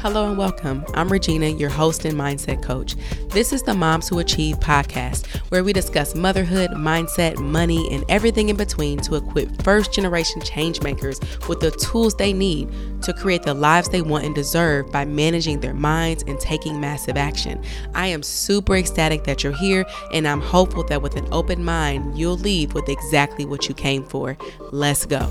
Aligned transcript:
Hello 0.00 0.26
and 0.26 0.38
welcome. 0.38 0.82
I'm 0.94 1.12
Regina, 1.12 1.48
your 1.48 1.68
host 1.68 2.06
and 2.06 2.16
mindset 2.16 2.62
coach. 2.62 2.96
This 3.28 3.52
is 3.52 3.62
the 3.62 3.74
Moms 3.74 4.08
Who 4.08 4.18
Achieve 4.18 4.58
podcast, 4.58 5.26
where 5.50 5.62
we 5.62 5.74
discuss 5.74 6.14
motherhood, 6.14 6.70
mindset, 6.70 7.36
money, 7.36 7.86
and 7.92 8.02
everything 8.08 8.48
in 8.48 8.56
between 8.56 8.98
to 9.00 9.16
equip 9.16 9.62
first 9.62 9.92
generation 9.92 10.40
change 10.40 10.80
makers 10.80 11.20
with 11.50 11.60
the 11.60 11.70
tools 11.72 12.14
they 12.14 12.32
need 12.32 12.70
to 13.02 13.12
create 13.12 13.42
the 13.42 13.52
lives 13.52 13.90
they 13.90 14.00
want 14.00 14.24
and 14.24 14.34
deserve 14.34 14.90
by 14.90 15.04
managing 15.04 15.60
their 15.60 15.74
minds 15.74 16.24
and 16.26 16.40
taking 16.40 16.80
massive 16.80 17.18
action. 17.18 17.62
I 17.94 18.06
am 18.06 18.22
super 18.22 18.76
ecstatic 18.76 19.24
that 19.24 19.44
you're 19.44 19.52
here, 19.52 19.84
and 20.14 20.26
I'm 20.26 20.40
hopeful 20.40 20.84
that 20.84 21.02
with 21.02 21.16
an 21.16 21.28
open 21.30 21.62
mind, 21.62 22.16
you'll 22.16 22.38
leave 22.38 22.72
with 22.72 22.88
exactly 22.88 23.44
what 23.44 23.68
you 23.68 23.74
came 23.74 24.04
for. 24.04 24.38
Let's 24.72 25.04
go. 25.04 25.30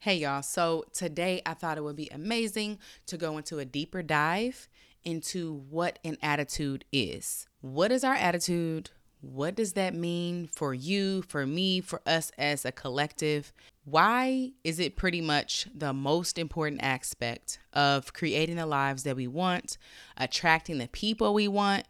Hey, 0.00 0.18
y'all. 0.18 0.42
So 0.42 0.84
today 0.92 1.42
I 1.44 1.54
thought 1.54 1.76
it 1.76 1.82
would 1.82 1.96
be 1.96 2.08
amazing 2.12 2.78
to 3.06 3.16
go 3.16 3.36
into 3.36 3.58
a 3.58 3.64
deeper 3.64 4.00
dive 4.00 4.68
into 5.02 5.64
what 5.70 5.98
an 6.04 6.16
attitude 6.22 6.84
is. 6.92 7.48
What 7.62 7.90
is 7.90 8.04
our 8.04 8.14
attitude? 8.14 8.90
What 9.22 9.56
does 9.56 9.72
that 9.72 9.96
mean 9.96 10.46
for 10.46 10.72
you, 10.72 11.22
for 11.22 11.44
me, 11.46 11.80
for 11.80 12.00
us 12.06 12.30
as 12.38 12.64
a 12.64 12.70
collective? 12.70 13.52
Why 13.86 14.52
is 14.62 14.78
it 14.78 14.94
pretty 14.94 15.20
much 15.20 15.66
the 15.74 15.92
most 15.92 16.38
important 16.38 16.80
aspect 16.80 17.58
of 17.72 18.12
creating 18.12 18.54
the 18.54 18.66
lives 18.66 19.02
that 19.02 19.16
we 19.16 19.26
want, 19.26 19.78
attracting 20.16 20.78
the 20.78 20.86
people 20.86 21.34
we 21.34 21.48
want, 21.48 21.86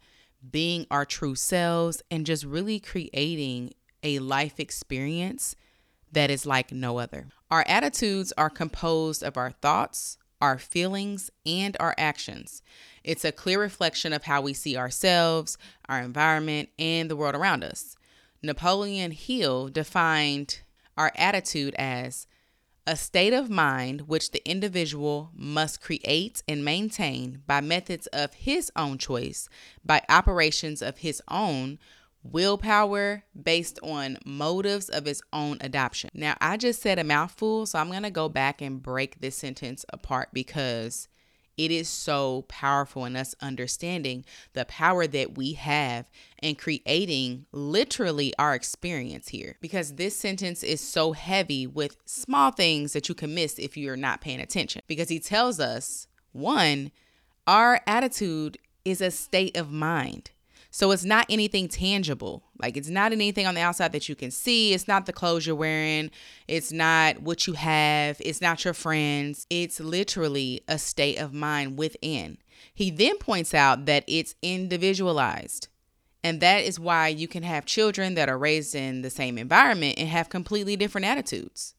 being 0.49 0.87
our 0.89 1.05
true 1.05 1.35
selves, 1.35 2.01
and 2.09 2.25
just 2.25 2.43
really 2.43 2.79
creating 2.79 3.75
a 4.01 4.17
life 4.17 4.59
experience 4.59 5.55
that 6.11 6.29
is 6.29 6.45
like 6.45 6.71
no 6.71 6.97
other? 6.97 7.27
Our 7.51 7.63
attitudes 7.67 8.31
are 8.37 8.49
composed 8.49 9.23
of 9.23 9.37
our 9.37 9.51
thoughts, 9.51 10.17
our 10.41 10.57
feelings, 10.57 11.29
and 11.45 11.75
our 11.79 11.95
actions. 11.97 12.61
It's 13.03 13.25
a 13.25 13.31
clear 13.31 13.59
reflection 13.59 14.13
of 14.13 14.23
how 14.23 14.41
we 14.41 14.53
see 14.53 14.77
ourselves, 14.77 15.57
our 15.87 15.99
environment, 15.99 16.69
and 16.77 17.09
the 17.09 17.15
world 17.15 17.35
around 17.35 17.63
us. 17.63 17.95
Napoleon 18.41 19.11
Hill 19.11 19.67
defined 19.69 20.61
our 20.97 21.11
attitude 21.15 21.75
as 21.75 22.27
a 22.87 22.95
state 22.95 23.33
of 23.33 23.49
mind 23.49 24.07
which 24.07 24.31
the 24.31 24.47
individual 24.49 25.29
must 25.35 25.81
create 25.81 26.41
and 26.47 26.65
maintain 26.65 27.43
by 27.45 27.61
methods 27.61 28.07
of 28.07 28.33
his 28.33 28.71
own 28.75 28.97
choice, 28.97 29.47
by 29.85 30.01
operations 30.09 30.81
of 30.81 30.97
his 30.99 31.21
own, 31.27 31.77
willpower 32.23 33.23
based 33.41 33.79
on 33.81 34.17
motives 34.25 34.89
of 34.89 35.07
its 35.07 35.21
own 35.31 35.57
adoption. 35.61 36.09
Now, 36.13 36.35
I 36.41 36.57
just 36.57 36.81
said 36.81 36.99
a 36.99 37.03
mouthful, 37.03 37.65
so 37.65 37.79
I'm 37.79 37.89
going 37.89 38.03
to 38.03 38.09
go 38.09 38.29
back 38.29 38.61
and 38.61 38.81
break 38.81 39.21
this 39.21 39.37
sentence 39.37 39.85
apart 39.91 40.29
because 40.33 41.07
it 41.59 41.71
is 41.71 41.89
so 41.89 42.45
powerful 42.47 43.03
in 43.03 43.17
us 43.17 43.35
understanding 43.41 44.23
the 44.53 44.63
power 44.63 45.05
that 45.07 45.37
we 45.37 45.53
have 45.53 46.09
in 46.41 46.55
creating 46.55 47.47
literally 47.51 48.33
our 48.39 48.55
experience 48.55 49.27
here. 49.27 49.57
Because 49.59 49.95
this 49.95 50.15
sentence 50.15 50.63
is 50.63 50.79
so 50.79 51.11
heavy 51.11 51.67
with 51.67 51.97
small 52.05 52.51
things 52.51 52.93
that 52.93 53.09
you 53.09 53.15
can 53.15 53.35
miss 53.35 53.59
if 53.59 53.75
you're 53.75 53.97
not 53.97 54.21
paying 54.21 54.39
attention. 54.39 54.83
Because 54.87 55.09
he 55.09 55.19
tells 55.19 55.59
us, 55.59 56.07
one, 56.31 56.91
our 57.45 57.81
attitude 57.85 58.57
is 58.85 59.01
a 59.01 59.11
state 59.11 59.57
of 59.57 59.69
mind. 59.69 60.31
So 60.71 60.91
it's 60.91 61.03
not 61.03 61.25
anything 61.29 61.67
tangible. 61.67 62.43
Like 62.61 62.77
it's 62.77 62.89
not 62.89 63.11
anything 63.11 63.47
on 63.47 63.55
the 63.55 63.61
outside 63.61 63.91
that 63.93 64.07
you 64.07 64.15
can 64.15 64.31
see. 64.31 64.73
It's 64.73 64.87
not 64.87 65.05
the 65.05 65.13
clothes 65.13 65.47
you're 65.47 65.55
wearing. 65.55 66.11
It's 66.47 66.71
not 66.71 67.21
what 67.21 67.47
you 67.47 67.53
have. 67.53 68.17
It's 68.19 68.41
not 68.41 68.63
your 68.63 68.75
friends. 68.75 69.47
It's 69.49 69.79
literally 69.79 70.61
a 70.67 70.77
state 70.77 71.17
of 71.17 71.33
mind 71.33 71.77
within. 71.77 72.37
He 72.73 72.91
then 72.91 73.17
points 73.17 73.53
out 73.53 73.85
that 73.85 74.03
it's 74.07 74.35
individualized. 74.41 75.69
And 76.23 76.41
that 76.41 76.63
is 76.65 76.79
why 76.79 77.07
you 77.07 77.27
can 77.27 77.43
have 77.43 77.65
children 77.65 78.15
that 78.15 78.29
are 78.29 78.37
raised 78.37 78.75
in 78.75 79.01
the 79.01 79.09
same 79.09 79.37
environment 79.37 79.95
and 79.97 80.09
have 80.09 80.29
completely 80.29 80.75
different 80.75 81.07
attitudes. 81.07 81.73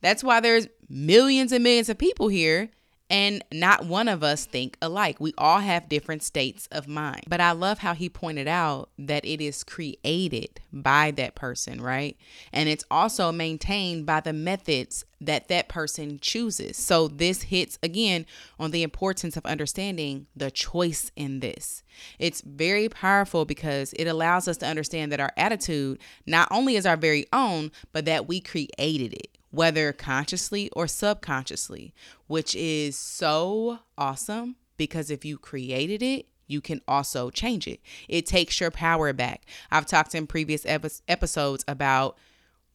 That's 0.00 0.24
why 0.24 0.40
there's 0.40 0.68
millions 0.88 1.52
and 1.52 1.62
millions 1.62 1.88
of 1.88 1.96
people 1.96 2.28
here 2.28 2.70
and 3.10 3.44
not 3.52 3.84
one 3.84 4.08
of 4.08 4.22
us 4.22 4.46
think 4.46 4.78
alike. 4.80 5.20
We 5.20 5.34
all 5.36 5.60
have 5.60 5.88
different 5.88 6.22
states 6.22 6.66
of 6.72 6.88
mind. 6.88 7.24
But 7.28 7.40
I 7.40 7.52
love 7.52 7.78
how 7.78 7.94
he 7.94 8.08
pointed 8.08 8.48
out 8.48 8.88
that 8.98 9.24
it 9.24 9.40
is 9.40 9.62
created 9.62 10.60
by 10.72 11.10
that 11.12 11.34
person, 11.34 11.80
right? 11.80 12.16
And 12.52 12.68
it's 12.68 12.84
also 12.90 13.30
maintained 13.30 14.06
by 14.06 14.20
the 14.20 14.32
methods 14.32 15.04
that 15.20 15.48
that 15.48 15.68
person 15.68 16.18
chooses. 16.20 16.76
So 16.76 17.08
this 17.08 17.42
hits 17.42 17.78
again 17.82 18.26
on 18.58 18.70
the 18.70 18.82
importance 18.82 19.36
of 19.36 19.46
understanding 19.46 20.26
the 20.34 20.50
choice 20.50 21.10
in 21.14 21.40
this. 21.40 21.82
It's 22.18 22.40
very 22.40 22.88
powerful 22.88 23.44
because 23.44 23.92
it 23.94 24.06
allows 24.06 24.48
us 24.48 24.56
to 24.58 24.66
understand 24.66 25.12
that 25.12 25.20
our 25.20 25.32
attitude 25.36 25.98
not 26.26 26.48
only 26.50 26.76
is 26.76 26.86
our 26.86 26.96
very 26.96 27.26
own, 27.32 27.70
but 27.92 28.06
that 28.06 28.26
we 28.26 28.40
created 28.40 29.12
it 29.12 29.33
whether 29.54 29.92
consciously 29.92 30.70
or 30.70 30.86
subconsciously, 30.86 31.94
which 32.26 32.54
is 32.54 32.96
so 32.96 33.78
awesome 33.96 34.56
because 34.76 35.10
if 35.10 35.24
you 35.24 35.38
created 35.38 36.02
it, 36.02 36.26
you 36.46 36.60
can 36.60 36.80
also 36.86 37.30
change 37.30 37.66
it. 37.66 37.80
It 38.08 38.26
takes 38.26 38.60
your 38.60 38.70
power 38.70 39.12
back. 39.12 39.46
I've 39.70 39.86
talked 39.86 40.14
in 40.14 40.26
previous 40.26 40.66
episodes 40.66 41.64
about 41.66 42.18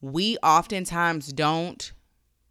we 0.00 0.38
oftentimes 0.42 1.32
don't 1.32 1.92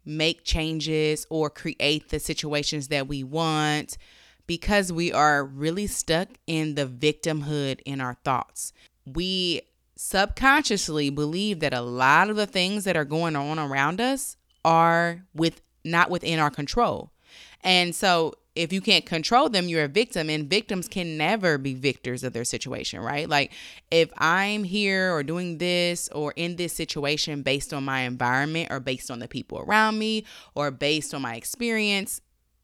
make 0.04 0.44
changes 0.44 1.26
or 1.28 1.50
create 1.50 2.08
the 2.08 2.20
situations 2.20 2.88
that 2.88 3.06
we 3.06 3.22
want 3.22 3.98
because 4.46 4.92
we 4.92 5.12
are 5.12 5.44
really 5.44 5.86
stuck 5.86 6.28
in 6.46 6.74
the 6.74 6.86
victimhood 6.86 7.80
in 7.84 8.00
our 8.00 8.16
thoughts. 8.24 8.72
We 9.04 9.62
subconsciously 10.02 11.10
believe 11.10 11.60
that 11.60 11.74
a 11.74 11.82
lot 11.82 12.30
of 12.30 12.36
the 12.36 12.46
things 12.46 12.84
that 12.84 12.96
are 12.96 13.04
going 13.04 13.36
on 13.36 13.58
around 13.58 14.00
us 14.00 14.38
are 14.64 15.22
with 15.34 15.60
not 15.84 16.08
within 16.08 16.38
our 16.38 16.50
control. 16.50 17.12
And 17.62 17.94
so 17.94 18.32
if 18.56 18.72
you 18.72 18.80
can't 18.80 19.04
control 19.04 19.50
them, 19.50 19.68
you're 19.68 19.84
a 19.84 19.88
victim, 19.88 20.30
and 20.30 20.48
victims 20.48 20.88
can 20.88 21.18
never 21.18 21.58
be 21.58 21.74
victors 21.74 22.24
of 22.24 22.32
their 22.32 22.46
situation, 22.46 23.00
right? 23.00 23.28
Like, 23.28 23.52
if 23.90 24.10
I'm 24.16 24.64
here 24.64 25.14
or 25.14 25.22
doing 25.22 25.58
this 25.58 26.08
or 26.08 26.32
in 26.34 26.56
this 26.56 26.72
situation 26.72 27.42
based 27.42 27.74
on 27.74 27.84
my 27.84 28.00
environment 28.00 28.68
or 28.70 28.80
based 28.80 29.10
on 29.10 29.18
the 29.18 29.28
people 29.28 29.58
around 29.58 29.98
me 29.98 30.24
or 30.54 30.70
based 30.70 31.12
on 31.12 31.20
my 31.20 31.34
experience, 31.34 32.22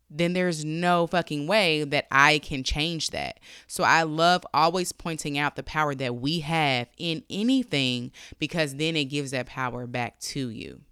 then 0.08 0.32
there's 0.32 0.64
no 0.64 1.06
fucking 1.06 1.46
way 1.46 1.84
that 1.84 2.06
I 2.10 2.38
can 2.38 2.62
change 2.62 3.10
that. 3.10 3.40
So 3.66 3.84
I 3.84 4.04
love 4.04 4.46
always 4.54 4.92
pointing 4.92 5.36
out 5.36 5.56
the 5.56 5.62
power 5.62 5.94
that 5.94 6.16
we 6.16 6.40
have 6.40 6.88
in 6.96 7.24
anything 7.28 8.12
because 8.38 8.76
then 8.76 8.96
it 8.96 9.06
gives 9.06 9.32
that 9.32 9.46
power 9.46 9.86
back 9.86 10.18
to 10.20 10.48
you. 10.48 10.82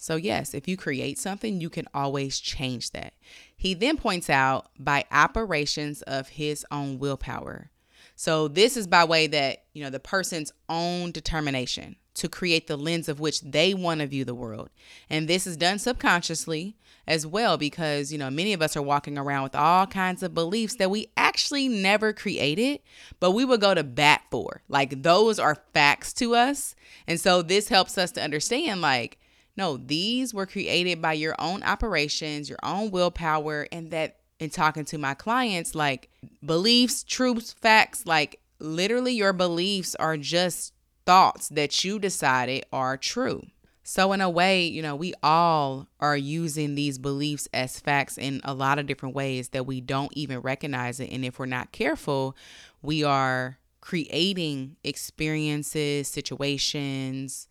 So, 0.00 0.14
yes, 0.14 0.54
if 0.54 0.68
you 0.68 0.76
create 0.76 1.18
something, 1.18 1.60
you 1.60 1.68
can 1.68 1.86
always 1.92 2.38
change 2.38 2.92
that. 2.92 3.14
He 3.56 3.74
then 3.74 3.96
points 3.96 4.30
out 4.30 4.68
by 4.78 5.04
operations 5.10 6.02
of 6.02 6.28
his 6.28 6.64
own 6.70 7.00
willpower. 7.00 7.72
So, 8.14 8.46
this 8.46 8.76
is 8.76 8.86
by 8.86 9.04
way 9.04 9.26
that, 9.26 9.64
you 9.72 9.82
know, 9.82 9.90
the 9.90 9.98
person's 9.98 10.52
own 10.68 11.10
determination 11.10 11.96
to 12.18 12.28
create 12.28 12.66
the 12.66 12.76
lens 12.76 13.08
of 13.08 13.20
which 13.20 13.40
they 13.40 13.74
want 13.74 14.00
to 14.00 14.06
view 14.06 14.24
the 14.24 14.34
world. 14.34 14.70
And 15.10 15.28
this 15.28 15.46
is 15.46 15.56
done 15.56 15.78
subconsciously 15.78 16.76
as 17.06 17.26
well 17.26 17.56
because, 17.56 18.12
you 18.12 18.18
know, 18.18 18.30
many 18.30 18.52
of 18.52 18.60
us 18.60 18.76
are 18.76 18.82
walking 18.82 19.16
around 19.16 19.44
with 19.44 19.54
all 19.54 19.86
kinds 19.86 20.22
of 20.22 20.34
beliefs 20.34 20.76
that 20.76 20.90
we 20.90 21.08
actually 21.16 21.66
never 21.66 22.12
created, 22.12 22.80
but 23.18 23.30
we 23.30 23.44
would 23.44 23.60
go 23.60 23.74
to 23.74 23.82
bat 23.82 24.22
for. 24.30 24.62
Like 24.68 25.02
those 25.02 25.38
are 25.38 25.64
facts 25.72 26.12
to 26.14 26.34
us. 26.34 26.74
And 27.06 27.18
so 27.20 27.42
this 27.42 27.68
helps 27.68 27.96
us 27.96 28.12
to 28.12 28.22
understand 28.22 28.80
like 28.80 29.18
no, 29.56 29.76
these 29.76 30.32
were 30.32 30.46
created 30.46 31.02
by 31.02 31.14
your 31.14 31.34
own 31.40 31.64
operations, 31.64 32.48
your 32.48 32.60
own 32.62 32.92
willpower 32.92 33.66
and 33.72 33.90
that 33.90 34.18
in 34.38 34.50
talking 34.50 34.84
to 34.84 34.98
my 34.98 35.14
clients 35.14 35.74
like 35.74 36.08
beliefs, 36.44 37.02
truths, 37.02 37.54
facts, 37.54 38.06
like 38.06 38.40
literally 38.60 39.12
your 39.12 39.32
beliefs 39.32 39.94
are 39.96 40.16
just 40.16 40.72
thoughts 41.08 41.48
that 41.48 41.82
you 41.84 41.98
decided 41.98 42.66
are 42.70 42.98
true. 42.98 43.42
So, 43.82 44.12
in 44.12 44.20
a 44.20 44.28
way, 44.28 44.66
you 44.66 44.82
know, 44.82 44.94
we 44.94 45.14
all 45.22 45.88
are 46.00 46.18
using 46.18 46.74
these 46.74 46.98
beliefs 46.98 47.48
as 47.54 47.80
facts 47.80 48.18
in 48.18 48.42
a 48.44 48.52
lot 48.52 48.78
of 48.78 48.84
different 48.84 49.14
ways 49.14 49.48
that 49.48 49.64
we 49.64 49.80
don't 49.80 50.12
even 50.12 50.40
recognize 50.40 51.00
it. 51.00 51.10
And 51.10 51.24
if 51.24 51.38
we're 51.38 51.46
not 51.46 51.72
careful, 51.72 52.36
we 52.82 53.04
are 53.04 53.56
creating 53.80 54.76
experiences, 54.84 56.08
situations 56.08 57.48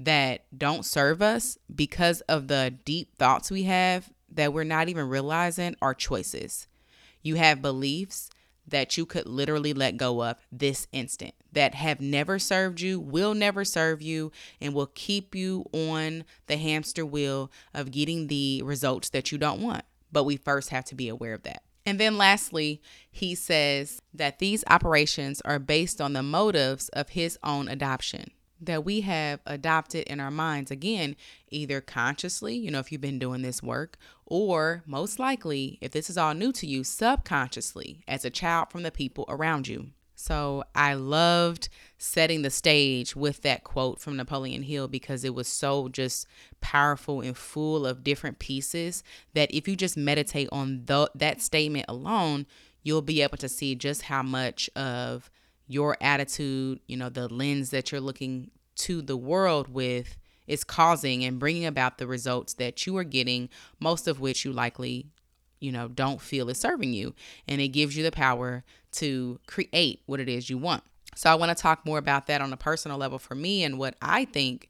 that 0.00 0.46
don't 0.58 0.84
serve 0.84 1.22
us 1.22 1.58
because 1.72 2.22
of 2.22 2.48
the 2.48 2.74
deep 2.84 3.16
thoughts 3.16 3.52
we 3.52 3.62
have 3.62 4.10
that 4.32 4.52
we're 4.52 4.64
not 4.64 4.88
even 4.88 5.08
realizing 5.08 5.76
are 5.80 5.94
choices. 5.94 6.66
You 7.22 7.36
have 7.36 7.62
beliefs 7.62 8.30
that 8.68 8.96
you 8.96 9.06
could 9.06 9.26
literally 9.26 9.72
let 9.72 9.96
go 9.96 10.22
of 10.22 10.36
this 10.50 10.86
instant 10.92 11.34
that 11.52 11.74
have 11.74 12.00
never 12.00 12.38
served 12.38 12.80
you, 12.80 13.00
will 13.00 13.34
never 13.34 13.64
serve 13.64 14.02
you, 14.02 14.32
and 14.60 14.74
will 14.74 14.90
keep 14.94 15.34
you 15.34 15.64
on 15.72 16.24
the 16.46 16.56
hamster 16.56 17.06
wheel 17.06 17.50
of 17.72 17.90
getting 17.90 18.26
the 18.26 18.62
results 18.62 19.08
that 19.10 19.30
you 19.32 19.38
don't 19.38 19.60
want. 19.60 19.84
but 20.12 20.24
we 20.24 20.36
first 20.36 20.70
have 20.70 20.84
to 20.84 20.94
be 20.94 21.08
aware 21.08 21.34
of 21.34 21.42
that. 21.42 21.62
And 21.84 22.00
then 22.00 22.16
lastly, 22.16 22.80
he 23.10 23.34
says 23.34 24.00
that 24.14 24.38
these 24.38 24.64
operations 24.68 25.40
are 25.42 25.58
based 25.58 26.00
on 26.00 26.14
the 26.14 26.22
motives 26.22 26.88
of 26.90 27.10
his 27.10 27.38
own 27.44 27.68
adoption 27.68 28.30
that 28.60 28.84
we 28.84 29.02
have 29.02 29.40
adopted 29.46 30.04
in 30.04 30.20
our 30.20 30.30
minds 30.30 30.70
again 30.70 31.14
either 31.50 31.80
consciously 31.80 32.54
you 32.54 32.70
know 32.70 32.78
if 32.78 32.90
you've 32.90 33.00
been 33.00 33.18
doing 33.18 33.42
this 33.42 33.62
work 33.62 33.98
or 34.26 34.82
most 34.86 35.18
likely 35.18 35.78
if 35.80 35.92
this 35.92 36.10
is 36.10 36.18
all 36.18 36.34
new 36.34 36.52
to 36.52 36.66
you 36.66 36.82
subconsciously 36.82 38.02
as 38.08 38.24
a 38.24 38.30
child 38.30 38.70
from 38.70 38.82
the 38.82 38.90
people 38.90 39.24
around 39.28 39.68
you. 39.68 39.88
So 40.18 40.64
I 40.74 40.94
loved 40.94 41.68
setting 41.98 42.42
the 42.42 42.50
stage 42.50 43.14
with 43.14 43.42
that 43.42 43.64
quote 43.64 44.00
from 44.00 44.16
Napoleon 44.16 44.62
Hill 44.62 44.88
because 44.88 45.24
it 45.24 45.34
was 45.34 45.46
so 45.46 45.88
just 45.88 46.26
powerful 46.60 47.20
and 47.20 47.36
full 47.36 47.86
of 47.86 48.02
different 48.02 48.38
pieces 48.38 49.04
that 49.34 49.54
if 49.54 49.68
you 49.68 49.76
just 49.76 49.96
meditate 49.96 50.48
on 50.50 50.84
the, 50.86 51.10
that 51.14 51.42
statement 51.42 51.84
alone, 51.86 52.46
you'll 52.82 53.02
be 53.02 53.20
able 53.20 53.36
to 53.36 53.48
see 53.48 53.74
just 53.74 54.02
how 54.02 54.22
much 54.22 54.70
of 54.74 55.30
your 55.66 55.96
attitude, 56.00 56.80
you 56.86 56.96
know, 56.96 57.08
the 57.08 57.32
lens 57.32 57.70
that 57.70 57.90
you're 57.90 58.00
looking 58.00 58.50
to 58.76 59.02
the 59.02 59.16
world 59.16 59.68
with 59.68 60.16
is 60.46 60.64
causing 60.64 61.24
and 61.24 61.38
bringing 61.38 61.66
about 61.66 61.98
the 61.98 62.06
results 62.06 62.54
that 62.54 62.86
you 62.86 62.96
are 62.96 63.04
getting, 63.04 63.48
most 63.80 64.06
of 64.06 64.20
which 64.20 64.44
you 64.44 64.52
likely, 64.52 65.06
you 65.58 65.72
know, 65.72 65.88
don't 65.88 66.20
feel 66.20 66.48
is 66.48 66.58
serving 66.58 66.92
you. 66.92 67.14
And 67.48 67.60
it 67.60 67.68
gives 67.68 67.96
you 67.96 68.04
the 68.04 68.12
power 68.12 68.64
to 68.92 69.40
create 69.46 70.02
what 70.06 70.20
it 70.20 70.28
is 70.28 70.48
you 70.48 70.58
want. 70.58 70.84
So 71.16 71.30
I 71.30 71.34
want 71.34 71.56
to 71.56 71.60
talk 71.60 71.84
more 71.84 71.98
about 71.98 72.26
that 72.26 72.40
on 72.40 72.52
a 72.52 72.56
personal 72.56 72.98
level 72.98 73.18
for 73.18 73.34
me 73.34 73.64
and 73.64 73.78
what 73.78 73.96
I 74.00 74.26
think 74.26 74.68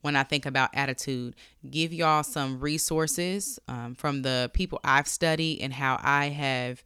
when 0.00 0.14
I 0.14 0.22
think 0.22 0.46
about 0.46 0.70
attitude. 0.72 1.34
Give 1.68 1.92
y'all 1.92 2.22
some 2.22 2.60
resources 2.60 3.58
um, 3.68 3.94
from 3.96 4.22
the 4.22 4.50
people 4.54 4.80
I've 4.84 5.08
studied 5.08 5.60
and 5.60 5.72
how 5.72 5.98
I 6.00 6.26
have 6.26 6.82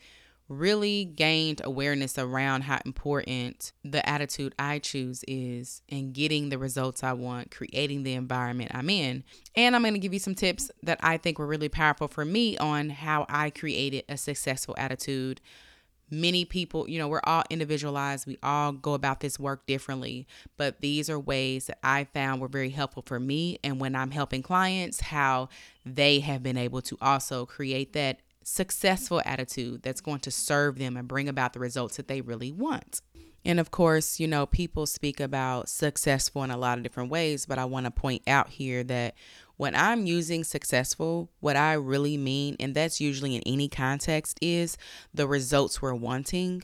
really 0.58 1.04
gained 1.04 1.60
awareness 1.64 2.18
around 2.18 2.62
how 2.62 2.78
important 2.84 3.72
the 3.84 4.06
attitude 4.08 4.54
I 4.58 4.78
choose 4.78 5.24
is 5.26 5.82
in 5.88 6.12
getting 6.12 6.48
the 6.48 6.58
results 6.58 7.02
I 7.02 7.12
want, 7.12 7.50
creating 7.50 8.02
the 8.02 8.14
environment 8.14 8.72
I'm 8.74 8.90
in. 8.90 9.24
And 9.56 9.74
I'm 9.74 9.82
going 9.82 9.94
to 9.94 10.00
give 10.00 10.12
you 10.12 10.18
some 10.18 10.34
tips 10.34 10.70
that 10.82 10.98
I 11.02 11.16
think 11.16 11.38
were 11.38 11.46
really 11.46 11.68
powerful 11.68 12.08
for 12.08 12.24
me 12.24 12.56
on 12.58 12.90
how 12.90 13.26
I 13.28 13.50
created 13.50 14.04
a 14.08 14.16
successful 14.16 14.74
attitude 14.78 15.40
many 16.12 16.44
people, 16.44 16.88
you 16.88 16.98
know, 16.98 17.08
we're 17.08 17.22
all 17.24 17.42
individualized. 17.48 18.26
We 18.26 18.38
all 18.42 18.72
go 18.72 18.92
about 18.92 19.20
this 19.20 19.38
work 19.40 19.66
differently, 19.66 20.26
but 20.56 20.80
these 20.80 21.08
are 21.08 21.18
ways 21.18 21.66
that 21.66 21.78
I 21.82 22.04
found 22.04 22.40
were 22.40 22.48
very 22.48 22.70
helpful 22.70 23.02
for 23.04 23.18
me. 23.18 23.58
And 23.64 23.80
when 23.80 23.96
I'm 23.96 24.10
helping 24.10 24.42
clients, 24.42 25.00
how 25.00 25.48
they 25.86 26.20
have 26.20 26.42
been 26.42 26.58
able 26.58 26.82
to 26.82 26.98
also 27.00 27.46
create 27.46 27.94
that 27.94 28.20
successful 28.44 29.22
attitude 29.24 29.82
that's 29.82 30.00
going 30.00 30.20
to 30.20 30.30
serve 30.30 30.78
them 30.78 30.96
and 30.96 31.08
bring 31.08 31.28
about 31.28 31.52
the 31.52 31.60
results 31.60 31.96
that 31.96 32.08
they 32.08 32.20
really 32.20 32.52
want. 32.52 33.00
And 33.44 33.58
of 33.58 33.70
course, 33.70 34.20
you 34.20 34.28
know, 34.28 34.46
people 34.46 34.86
speak 34.86 35.18
about 35.18 35.68
successful 35.68 36.44
in 36.44 36.50
a 36.50 36.56
lot 36.56 36.78
of 36.78 36.84
different 36.84 37.10
ways, 37.10 37.46
but 37.46 37.58
I 37.58 37.64
want 37.64 37.86
to 37.86 37.90
point 37.90 38.22
out 38.26 38.50
here 38.50 38.84
that 38.84 39.14
when 39.56 39.74
I'm 39.74 40.06
using 40.06 40.44
successful, 40.44 41.30
what 41.40 41.56
I 41.56 41.74
really 41.74 42.16
mean, 42.16 42.56
and 42.60 42.74
that's 42.74 43.00
usually 43.00 43.36
in 43.36 43.42
any 43.44 43.68
context, 43.68 44.38
is 44.40 44.76
the 45.12 45.26
results 45.26 45.82
we're 45.82 45.94
wanting 45.94 46.62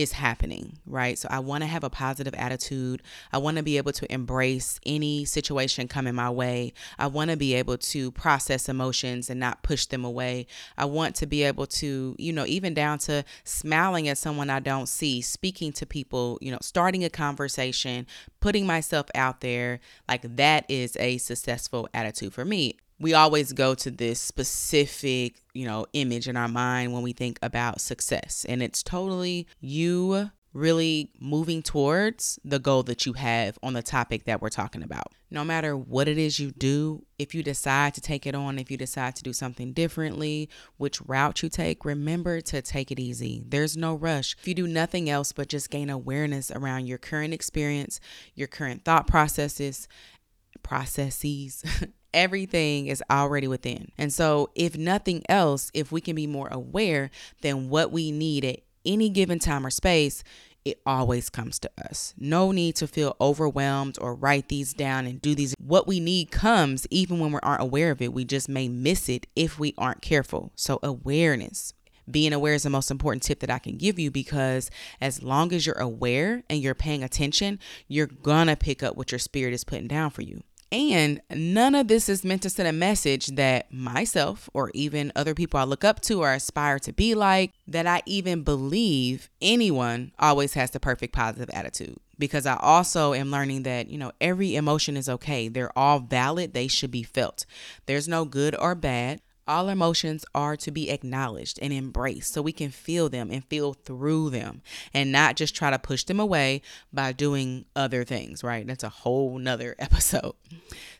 is 0.00 0.12
happening, 0.12 0.78
right? 0.86 1.18
So 1.18 1.28
I 1.30 1.40
want 1.40 1.62
to 1.62 1.66
have 1.66 1.84
a 1.84 1.90
positive 1.90 2.34
attitude. 2.34 3.02
I 3.32 3.38
want 3.38 3.56
to 3.58 3.62
be 3.62 3.76
able 3.76 3.92
to 3.92 4.12
embrace 4.12 4.80
any 4.86 5.24
situation 5.24 5.88
coming 5.88 6.14
my 6.14 6.30
way. 6.30 6.72
I 6.98 7.06
want 7.06 7.30
to 7.30 7.36
be 7.36 7.54
able 7.54 7.78
to 7.78 8.10
process 8.12 8.68
emotions 8.68 9.30
and 9.30 9.38
not 9.38 9.62
push 9.62 9.86
them 9.86 10.04
away. 10.04 10.46
I 10.76 10.86
want 10.86 11.14
to 11.16 11.26
be 11.26 11.42
able 11.42 11.66
to, 11.66 12.16
you 12.18 12.32
know, 12.32 12.46
even 12.46 12.74
down 12.74 12.98
to 13.00 13.24
smiling 13.44 14.08
at 14.08 14.18
someone 14.18 14.50
I 14.50 14.60
don't 14.60 14.88
see, 14.88 15.20
speaking 15.20 15.72
to 15.74 15.86
people, 15.86 16.38
you 16.40 16.50
know, 16.50 16.58
starting 16.62 17.04
a 17.04 17.10
conversation, 17.10 18.06
putting 18.40 18.66
myself 18.66 19.06
out 19.14 19.40
there. 19.40 19.80
Like 20.08 20.36
that 20.36 20.64
is 20.68 20.96
a 20.98 21.18
successful 21.18 21.88
attitude 21.92 22.32
for 22.32 22.44
me 22.44 22.76
we 23.00 23.14
always 23.14 23.52
go 23.52 23.74
to 23.74 23.90
this 23.90 24.20
specific, 24.20 25.40
you 25.54 25.66
know, 25.66 25.86
image 25.94 26.28
in 26.28 26.36
our 26.36 26.48
mind 26.48 26.92
when 26.92 27.02
we 27.02 27.12
think 27.12 27.38
about 27.42 27.80
success. 27.80 28.44
And 28.48 28.62
it's 28.62 28.82
totally 28.82 29.48
you 29.60 30.30
really 30.52 31.10
moving 31.20 31.62
towards 31.62 32.38
the 32.44 32.58
goal 32.58 32.82
that 32.82 33.06
you 33.06 33.12
have 33.12 33.56
on 33.62 33.72
the 33.72 33.82
topic 33.82 34.24
that 34.24 34.42
we're 34.42 34.48
talking 34.48 34.82
about. 34.82 35.12
No 35.30 35.44
matter 35.44 35.76
what 35.76 36.08
it 36.08 36.18
is 36.18 36.40
you 36.40 36.50
do, 36.50 37.04
if 37.18 37.34
you 37.34 37.42
decide 37.42 37.94
to 37.94 38.00
take 38.00 38.26
it 38.26 38.34
on, 38.34 38.58
if 38.58 38.70
you 38.70 38.76
decide 38.76 39.14
to 39.16 39.22
do 39.22 39.32
something 39.32 39.72
differently, 39.72 40.48
which 40.76 41.00
route 41.02 41.42
you 41.42 41.48
take, 41.48 41.84
remember 41.84 42.40
to 42.40 42.62
take 42.62 42.90
it 42.90 42.98
easy. 42.98 43.44
There's 43.46 43.76
no 43.76 43.94
rush. 43.94 44.36
If 44.40 44.48
you 44.48 44.54
do 44.54 44.66
nothing 44.66 45.08
else 45.08 45.32
but 45.32 45.48
just 45.48 45.70
gain 45.70 45.88
awareness 45.88 46.50
around 46.50 46.86
your 46.86 46.98
current 46.98 47.32
experience, 47.32 48.00
your 48.34 48.48
current 48.48 48.84
thought 48.84 49.06
processes, 49.06 49.86
processes, 50.64 51.62
everything 52.12 52.86
is 52.86 53.02
already 53.10 53.48
within. 53.48 53.90
And 53.98 54.12
so, 54.12 54.50
if 54.54 54.76
nothing 54.76 55.22
else, 55.28 55.70
if 55.74 55.92
we 55.92 56.00
can 56.00 56.16
be 56.16 56.26
more 56.26 56.48
aware 56.48 57.10
than 57.42 57.68
what 57.68 57.92
we 57.92 58.10
need 58.10 58.44
at 58.44 58.60
any 58.84 59.10
given 59.10 59.38
time 59.38 59.66
or 59.66 59.70
space, 59.70 60.22
it 60.64 60.80
always 60.84 61.30
comes 61.30 61.58
to 61.60 61.70
us. 61.82 62.14
No 62.18 62.52
need 62.52 62.76
to 62.76 62.86
feel 62.86 63.16
overwhelmed 63.20 63.98
or 64.00 64.14
write 64.14 64.48
these 64.48 64.74
down 64.74 65.06
and 65.06 65.20
do 65.20 65.34
these. 65.34 65.54
What 65.58 65.86
we 65.86 66.00
need 66.00 66.30
comes 66.30 66.86
even 66.90 67.18
when 67.18 67.32
we 67.32 67.40
aren't 67.42 67.62
aware 67.62 67.90
of 67.90 68.02
it. 68.02 68.12
We 68.12 68.24
just 68.24 68.48
may 68.48 68.68
miss 68.68 69.08
it 69.08 69.26
if 69.34 69.58
we 69.58 69.74
aren't 69.78 70.02
careful. 70.02 70.52
So, 70.56 70.78
awareness. 70.82 71.72
Being 72.10 72.32
aware 72.32 72.54
is 72.54 72.64
the 72.64 72.70
most 72.70 72.90
important 72.90 73.22
tip 73.22 73.40
that 73.40 73.50
I 73.50 73.58
can 73.58 73.76
give 73.76 73.98
you 73.98 74.10
because 74.10 74.70
as 75.00 75.22
long 75.22 75.52
as 75.52 75.64
you're 75.64 75.78
aware 75.78 76.42
and 76.50 76.60
you're 76.60 76.74
paying 76.74 77.04
attention, 77.04 77.58
you're 77.88 78.06
gonna 78.08 78.56
pick 78.56 78.82
up 78.82 78.96
what 78.96 79.12
your 79.12 79.18
spirit 79.18 79.54
is 79.54 79.64
putting 79.64 79.86
down 79.86 80.10
for 80.10 80.22
you. 80.22 80.42
And 80.72 81.20
none 81.30 81.74
of 81.74 81.88
this 81.88 82.08
is 82.08 82.24
meant 82.24 82.42
to 82.42 82.50
send 82.50 82.68
a 82.68 82.72
message 82.72 83.26
that 83.28 83.72
myself 83.72 84.48
or 84.54 84.70
even 84.72 85.10
other 85.16 85.34
people 85.34 85.58
I 85.58 85.64
look 85.64 85.82
up 85.82 86.00
to 86.02 86.22
or 86.22 86.32
aspire 86.32 86.78
to 86.80 86.92
be 86.92 87.16
like, 87.16 87.52
that 87.66 87.88
I 87.88 88.02
even 88.06 88.42
believe 88.42 89.28
anyone 89.42 90.12
always 90.18 90.54
has 90.54 90.70
the 90.70 90.78
perfect 90.78 91.12
positive 91.12 91.50
attitude. 91.50 91.96
Because 92.18 92.46
I 92.46 92.56
also 92.56 93.14
am 93.14 93.30
learning 93.30 93.64
that, 93.64 93.88
you 93.88 93.98
know, 93.98 94.12
every 94.20 94.54
emotion 94.54 94.96
is 94.96 95.08
okay. 95.08 95.48
They're 95.48 95.76
all 95.76 95.98
valid, 95.98 96.52
they 96.52 96.68
should 96.68 96.90
be 96.90 97.02
felt. 97.02 97.46
There's 97.86 98.06
no 98.06 98.24
good 98.24 98.54
or 98.56 98.74
bad. 98.76 99.22
All 99.50 99.68
emotions 99.68 100.24
are 100.32 100.56
to 100.58 100.70
be 100.70 100.90
acknowledged 100.90 101.58
and 101.60 101.72
embraced 101.72 102.32
so 102.32 102.40
we 102.40 102.52
can 102.52 102.70
feel 102.70 103.08
them 103.08 103.32
and 103.32 103.44
feel 103.44 103.72
through 103.72 104.30
them 104.30 104.62
and 104.94 105.10
not 105.10 105.34
just 105.34 105.56
try 105.56 105.70
to 105.70 105.78
push 105.78 106.04
them 106.04 106.20
away 106.20 106.62
by 106.92 107.10
doing 107.10 107.64
other 107.74 108.04
things, 108.04 108.44
right? 108.44 108.64
That's 108.64 108.84
a 108.84 108.88
whole 108.88 109.40
nother 109.40 109.74
episode. 109.80 110.34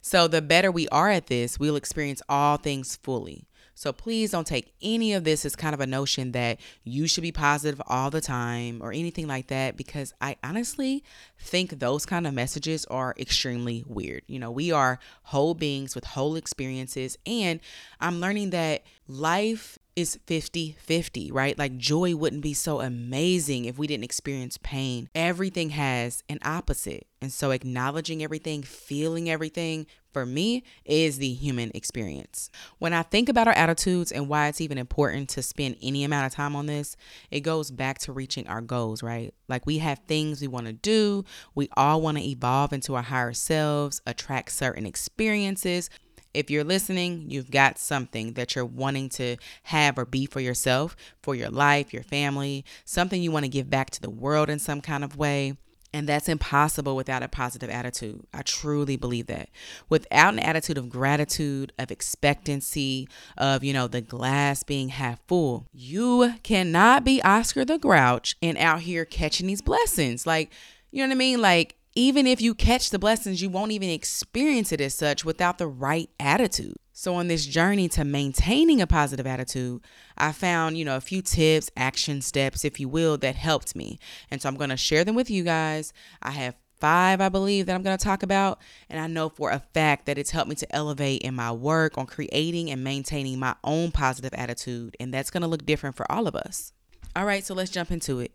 So, 0.02 0.26
the 0.26 0.42
better 0.42 0.72
we 0.72 0.88
are 0.88 1.10
at 1.10 1.28
this, 1.28 1.60
we'll 1.60 1.76
experience 1.76 2.22
all 2.28 2.56
things 2.56 2.96
fully. 2.96 3.46
So 3.80 3.94
please 3.94 4.32
don't 4.32 4.46
take 4.46 4.74
any 4.82 5.14
of 5.14 5.24
this 5.24 5.46
as 5.46 5.56
kind 5.56 5.72
of 5.72 5.80
a 5.80 5.86
notion 5.86 6.32
that 6.32 6.60
you 6.84 7.06
should 7.06 7.22
be 7.22 7.32
positive 7.32 7.80
all 7.86 8.10
the 8.10 8.20
time 8.20 8.82
or 8.82 8.92
anything 8.92 9.26
like 9.26 9.46
that 9.46 9.78
because 9.78 10.12
I 10.20 10.36
honestly 10.44 11.02
think 11.38 11.70
those 11.78 12.04
kind 12.04 12.26
of 12.26 12.34
messages 12.34 12.84
are 12.90 13.14
extremely 13.18 13.82
weird. 13.86 14.24
You 14.26 14.38
know, 14.38 14.50
we 14.50 14.70
are 14.70 14.98
whole 15.22 15.54
beings 15.54 15.94
with 15.94 16.04
whole 16.04 16.36
experiences 16.36 17.16
and 17.24 17.58
I'm 18.02 18.20
learning 18.20 18.50
that 18.50 18.82
life 19.08 19.78
is 19.96 20.18
50 20.26 20.76
50, 20.78 21.32
right? 21.32 21.58
Like 21.58 21.78
joy 21.78 22.14
wouldn't 22.14 22.42
be 22.42 22.52
so 22.52 22.80
amazing 22.80 23.64
if 23.64 23.78
we 23.78 23.86
didn't 23.86 24.04
experience 24.04 24.58
pain. 24.58 25.08
Everything 25.14 25.70
has 25.70 26.22
an 26.28 26.38
opposite. 26.44 27.06
And 27.22 27.32
so 27.32 27.50
acknowledging 27.50 28.22
everything, 28.22 28.62
feeling 28.62 29.28
everything, 29.30 29.86
for 30.12 30.26
me, 30.26 30.62
is 30.84 31.18
the 31.18 31.32
human 31.32 31.70
experience. 31.74 32.50
When 32.78 32.92
I 32.92 33.02
think 33.02 33.28
about 33.28 33.48
our 33.48 33.54
attitudes 33.54 34.12
and 34.12 34.28
why 34.28 34.48
it's 34.48 34.60
even 34.60 34.78
important 34.78 35.28
to 35.30 35.42
spend 35.42 35.76
any 35.82 36.04
amount 36.04 36.26
of 36.26 36.32
time 36.32 36.56
on 36.56 36.66
this, 36.66 36.96
it 37.30 37.40
goes 37.40 37.70
back 37.70 37.98
to 38.00 38.12
reaching 38.12 38.46
our 38.46 38.60
goals, 38.60 39.02
right? 39.02 39.32
Like 39.48 39.66
we 39.66 39.78
have 39.78 40.00
things 40.06 40.40
we 40.40 40.48
want 40.48 40.66
to 40.66 40.72
do, 40.72 41.24
we 41.54 41.68
all 41.76 42.00
want 42.00 42.18
to 42.18 42.24
evolve 42.24 42.72
into 42.72 42.94
our 42.94 43.02
higher 43.02 43.32
selves, 43.32 44.00
attract 44.06 44.52
certain 44.52 44.86
experiences 44.86 45.90
if 46.32 46.50
you're 46.50 46.64
listening, 46.64 47.26
you've 47.28 47.50
got 47.50 47.78
something 47.78 48.34
that 48.34 48.54
you're 48.54 48.64
wanting 48.64 49.08
to 49.10 49.36
have 49.64 49.98
or 49.98 50.04
be 50.04 50.26
for 50.26 50.40
yourself, 50.40 50.96
for 51.22 51.34
your 51.34 51.50
life, 51.50 51.92
your 51.92 52.02
family, 52.04 52.64
something 52.84 53.20
you 53.22 53.32
want 53.32 53.44
to 53.44 53.50
give 53.50 53.68
back 53.68 53.90
to 53.90 54.00
the 54.00 54.10
world 54.10 54.48
in 54.48 54.58
some 54.58 54.80
kind 54.80 55.02
of 55.02 55.16
way. 55.16 55.56
And 55.92 56.08
that's 56.08 56.28
impossible 56.28 56.94
without 56.94 57.24
a 57.24 57.28
positive 57.28 57.68
attitude. 57.68 58.24
I 58.32 58.42
truly 58.42 58.96
believe 58.96 59.26
that. 59.26 59.48
Without 59.88 60.34
an 60.34 60.38
attitude 60.38 60.78
of 60.78 60.88
gratitude, 60.88 61.72
of 61.80 61.90
expectancy, 61.90 63.08
of, 63.36 63.64
you 63.64 63.72
know, 63.72 63.88
the 63.88 64.00
glass 64.00 64.62
being 64.62 64.90
half 64.90 65.18
full, 65.26 65.66
you 65.72 66.34
cannot 66.44 67.02
be 67.02 67.20
Oscar 67.22 67.64
the 67.64 67.76
Grouch 67.76 68.36
and 68.40 68.56
out 68.56 68.82
here 68.82 69.04
catching 69.04 69.48
these 69.48 69.62
blessings. 69.62 70.28
Like, 70.28 70.52
you 70.92 71.02
know 71.02 71.08
what 71.08 71.14
I 71.14 71.18
mean? 71.18 71.40
Like, 71.40 71.74
Even 71.96 72.26
if 72.26 72.40
you 72.40 72.54
catch 72.54 72.90
the 72.90 72.98
blessings, 72.98 73.42
you 73.42 73.50
won't 73.50 73.72
even 73.72 73.90
experience 73.90 74.70
it 74.70 74.80
as 74.80 74.94
such 74.94 75.24
without 75.24 75.58
the 75.58 75.66
right 75.66 76.08
attitude. 76.20 76.76
So, 76.92 77.14
on 77.14 77.28
this 77.28 77.46
journey 77.46 77.88
to 77.90 78.04
maintaining 78.04 78.80
a 78.80 78.86
positive 78.86 79.26
attitude, 79.26 79.80
I 80.16 80.32
found, 80.32 80.78
you 80.78 80.84
know, 80.84 80.96
a 80.96 81.00
few 81.00 81.22
tips, 81.22 81.70
action 81.76 82.20
steps, 82.20 82.64
if 82.64 82.78
you 82.78 82.88
will, 82.88 83.16
that 83.18 83.34
helped 83.34 83.74
me. 83.74 83.98
And 84.30 84.40
so 84.40 84.48
I'm 84.48 84.56
going 84.56 84.70
to 84.70 84.76
share 84.76 85.04
them 85.04 85.14
with 85.14 85.30
you 85.30 85.42
guys. 85.42 85.92
I 86.22 86.32
have 86.32 86.54
five, 86.78 87.20
I 87.20 87.28
believe, 87.28 87.66
that 87.66 87.74
I'm 87.74 87.82
going 87.82 87.96
to 87.96 88.04
talk 88.04 88.22
about. 88.22 88.60
And 88.88 89.00
I 89.00 89.06
know 89.06 89.28
for 89.28 89.50
a 89.50 89.62
fact 89.72 90.06
that 90.06 90.18
it's 90.18 90.30
helped 90.30 90.48
me 90.48 90.56
to 90.56 90.74
elevate 90.74 91.22
in 91.22 91.34
my 91.34 91.52
work 91.52 91.96
on 91.98 92.06
creating 92.06 92.70
and 92.70 92.84
maintaining 92.84 93.38
my 93.38 93.54
own 93.64 93.92
positive 93.92 94.34
attitude. 94.34 94.96
And 95.00 95.12
that's 95.12 95.30
going 95.30 95.42
to 95.42 95.48
look 95.48 95.66
different 95.66 95.96
for 95.96 96.10
all 96.10 96.26
of 96.26 96.34
us. 96.36 96.72
All 97.16 97.24
right, 97.24 97.44
so 97.44 97.54
let's 97.54 97.70
jump 97.70 97.90
into 97.90 98.20
it. 98.20 98.32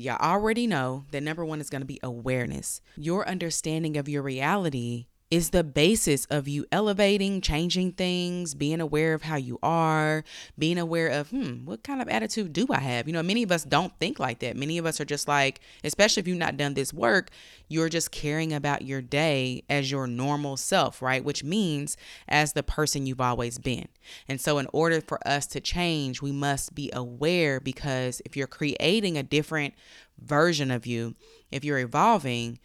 Y'all 0.00 0.16
already 0.20 0.68
know 0.68 1.04
that 1.10 1.24
number 1.24 1.44
one 1.44 1.60
is 1.60 1.68
going 1.68 1.80
to 1.80 1.86
be 1.86 1.98
awareness. 2.04 2.80
Your 2.96 3.28
understanding 3.28 3.96
of 3.96 4.08
your 4.08 4.22
reality 4.22 5.06
is 5.30 5.50
the 5.50 5.62
basis 5.62 6.24
of 6.26 6.48
you 6.48 6.64
elevating, 6.72 7.40
changing 7.42 7.92
things, 7.92 8.54
being 8.54 8.80
aware 8.80 9.12
of 9.12 9.22
how 9.22 9.36
you 9.36 9.58
are, 9.62 10.24
being 10.58 10.78
aware 10.78 11.08
of, 11.08 11.28
hmm, 11.28 11.66
what 11.66 11.82
kind 11.82 12.00
of 12.00 12.08
attitude 12.08 12.52
do 12.52 12.66
I 12.70 12.80
have? 12.80 13.06
You 13.06 13.12
know, 13.12 13.22
many 13.22 13.42
of 13.42 13.52
us 13.52 13.64
don't 13.64 13.92
think 14.00 14.18
like 14.18 14.38
that. 14.38 14.56
Many 14.56 14.78
of 14.78 14.86
us 14.86 15.00
are 15.00 15.04
just 15.04 15.28
like, 15.28 15.60
especially 15.84 16.22
if 16.22 16.28
you've 16.28 16.38
not 16.38 16.56
done 16.56 16.72
this 16.72 16.94
work, 16.94 17.30
you're 17.68 17.90
just 17.90 18.10
caring 18.10 18.54
about 18.54 18.82
your 18.82 19.02
day 19.02 19.64
as 19.68 19.90
your 19.90 20.06
normal 20.06 20.56
self, 20.56 21.02
right? 21.02 21.22
Which 21.22 21.44
means 21.44 21.98
as 22.26 22.54
the 22.54 22.62
person 22.62 23.06
you've 23.06 23.20
always 23.20 23.58
been. 23.58 23.88
And 24.28 24.40
so, 24.40 24.56
in 24.56 24.66
order 24.72 25.02
for 25.02 25.26
us 25.28 25.46
to 25.48 25.60
change, 25.60 26.22
we 26.22 26.32
must 26.32 26.74
be 26.74 26.90
aware 26.94 27.60
because 27.60 28.22
if 28.24 28.34
you're 28.34 28.46
creating 28.46 29.18
a 29.18 29.22
different 29.22 29.74
version 30.18 30.70
of 30.70 30.86
you, 30.86 31.14
if 31.50 31.64
you're 31.64 31.78
evolving, 31.78 32.58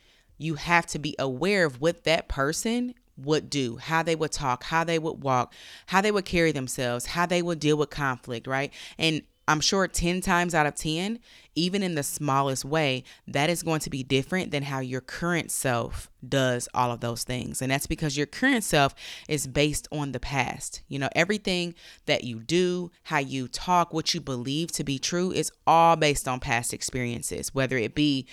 you 0.44 0.56
have 0.56 0.86
to 0.88 1.00
be 1.00 1.16
aware 1.18 1.66
of 1.66 1.80
what 1.82 2.04
that 2.04 2.28
person 2.28 2.94
would 3.18 3.50
do, 3.50 3.78
how 3.78 4.04
they 4.04 4.16
would 4.16 4.32
talk, 4.32 4.64
how 4.64 4.84
they 4.84 5.00
would 5.00 5.24
walk, 5.24 5.54
how 5.88 6.02
they 6.02 6.12
would 6.12 6.26
carry 6.26 6.52
themselves, 6.52 7.08
how 7.08 7.26
they 7.26 7.42
would 7.42 7.60
deal 7.60 7.78
with 7.78 7.90
conflict, 7.90 8.48
right? 8.48 8.74
And 8.98 9.22
I'm 9.48 9.60
sure 9.60 9.88
10 9.88 10.22
times 10.22 10.56
out 10.56 10.66
of 10.66 10.76
10, 10.76 11.20
even 11.56 11.84
in 11.84 11.96
the 11.96 12.04
smallest 12.04 12.64
way, 12.64 13.04
that 13.28 13.50
is 13.50 13.62
going 13.62 13.82
to 13.82 13.90
be 13.90 14.02
different 14.02 14.52
than 14.52 14.64
how 14.64 14.80
your 14.80 15.02
current 15.02 15.52
self 15.52 16.10
does 16.28 16.70
all 16.74 16.92
of 16.92 17.02
those 17.02 17.26
things. 17.26 17.62
And 17.62 17.70
that's 17.70 17.86
because 17.86 18.16
your 18.16 18.26
current 18.26 18.64
self 18.64 18.96
is 19.28 19.46
based 19.46 19.88
on 19.92 20.14
the 20.14 20.20
past. 20.20 20.82
You 20.88 20.98
know, 20.98 21.10
everything 21.14 21.76
that 22.06 22.24
you 22.24 22.40
do, 22.40 22.92
how 23.04 23.18
you 23.20 23.50
talk, 23.50 23.94
what 23.94 24.14
you 24.14 24.22
believe 24.22 24.72
to 24.74 24.84
be 24.84 24.98
true 24.98 25.32
is 25.32 25.52
all 25.68 25.98
based 25.98 26.28
on 26.28 26.40
past 26.40 26.74
experiences, 26.74 27.54
whether 27.54 27.78
it 27.78 27.96
be 27.96 28.26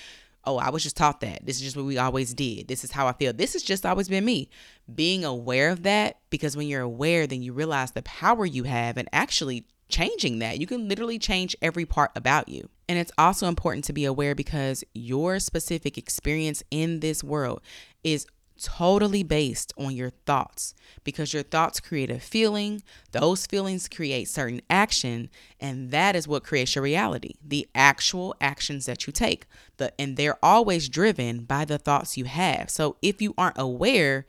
oh, 0.45 0.59
I 0.59 0.71
was 0.71 0.83
just 0.83 0.97
taught 0.97 1.21
that. 1.21 1.45
This 1.45 1.57
is 1.57 1.63
just 1.63 1.77
what 1.77 1.87
we 1.87 1.99
always 1.99 2.35
did. 2.35 2.69
This 2.69 2.85
is 2.85 2.93
how 2.93 3.07
I 3.07 3.13
feel. 3.13 3.33
This 3.33 3.53
has 3.53 3.63
just 3.63 3.85
always 3.85 4.09
been 4.09 4.25
me. 4.25 4.49
Being 4.93 5.25
aware 5.25 5.71
of 5.71 5.83
that, 5.83 6.19
because 6.31 6.57
when 6.57 6.67
you're 6.67 6.81
aware, 6.83 7.27
then 7.27 7.43
you 7.43 7.53
realize 7.53 7.93
the 7.93 8.03
power 8.03 8.47
you 8.47 8.65
have 8.65 8.97
and 8.97 9.09
actually 9.13 9.67
changing 9.89 10.39
that. 10.39 10.59
You 10.59 10.67
can 10.67 10.89
literally 10.89 11.19
change 11.19 11.57
every 11.61 11.85
part 11.85 12.13
about 12.15 12.49
you. 12.49 12.69
And 12.89 12.99
it's 12.99 13.13
also 13.19 13.47
important 13.47 13.85
to 13.85 13.93
be 13.93 14.05
aware 14.05 14.35
because 14.35 14.83
your 14.95 15.39
specific 15.39 15.99
experience 15.99 16.63
in 16.71 17.01
this 17.01 17.23
world 17.23 17.61
is 18.03 18.27
totally 18.63 19.23
based 19.23 19.73
on 19.79 19.95
your 19.95 20.11
thoughts 20.11 20.75
because 21.05 21.33
your 21.33 21.43
thoughts 21.43 21.81
create 21.81 22.11
a 22.11 22.21
feeling, 22.21 22.83
those 23.13 23.47
feelings 23.47 23.89
create 23.89 24.29
certain 24.29 24.61
action, 24.69 25.31
and 25.59 25.91
that 25.91 26.15
is 26.15 26.29
what 26.29 26.45
creates 26.45 26.75
your 26.75 26.85
reality. 26.85 27.35
The 27.47 27.69
actual 27.75 28.35
actions 28.41 28.87
that 28.87 29.07
you 29.07 29.13
take. 29.13 29.47
The 29.77 29.93
and 30.01 30.17
they're 30.17 30.39
always 30.43 30.89
driven 30.89 31.45
by 31.45 31.65
the 31.65 31.79
thoughts 31.79 32.17
you 32.17 32.25
have. 32.27 32.71
So 32.71 32.97
if 33.03 33.21
you 33.21 33.35
aren't 33.37 33.59
aware, 33.59 34.27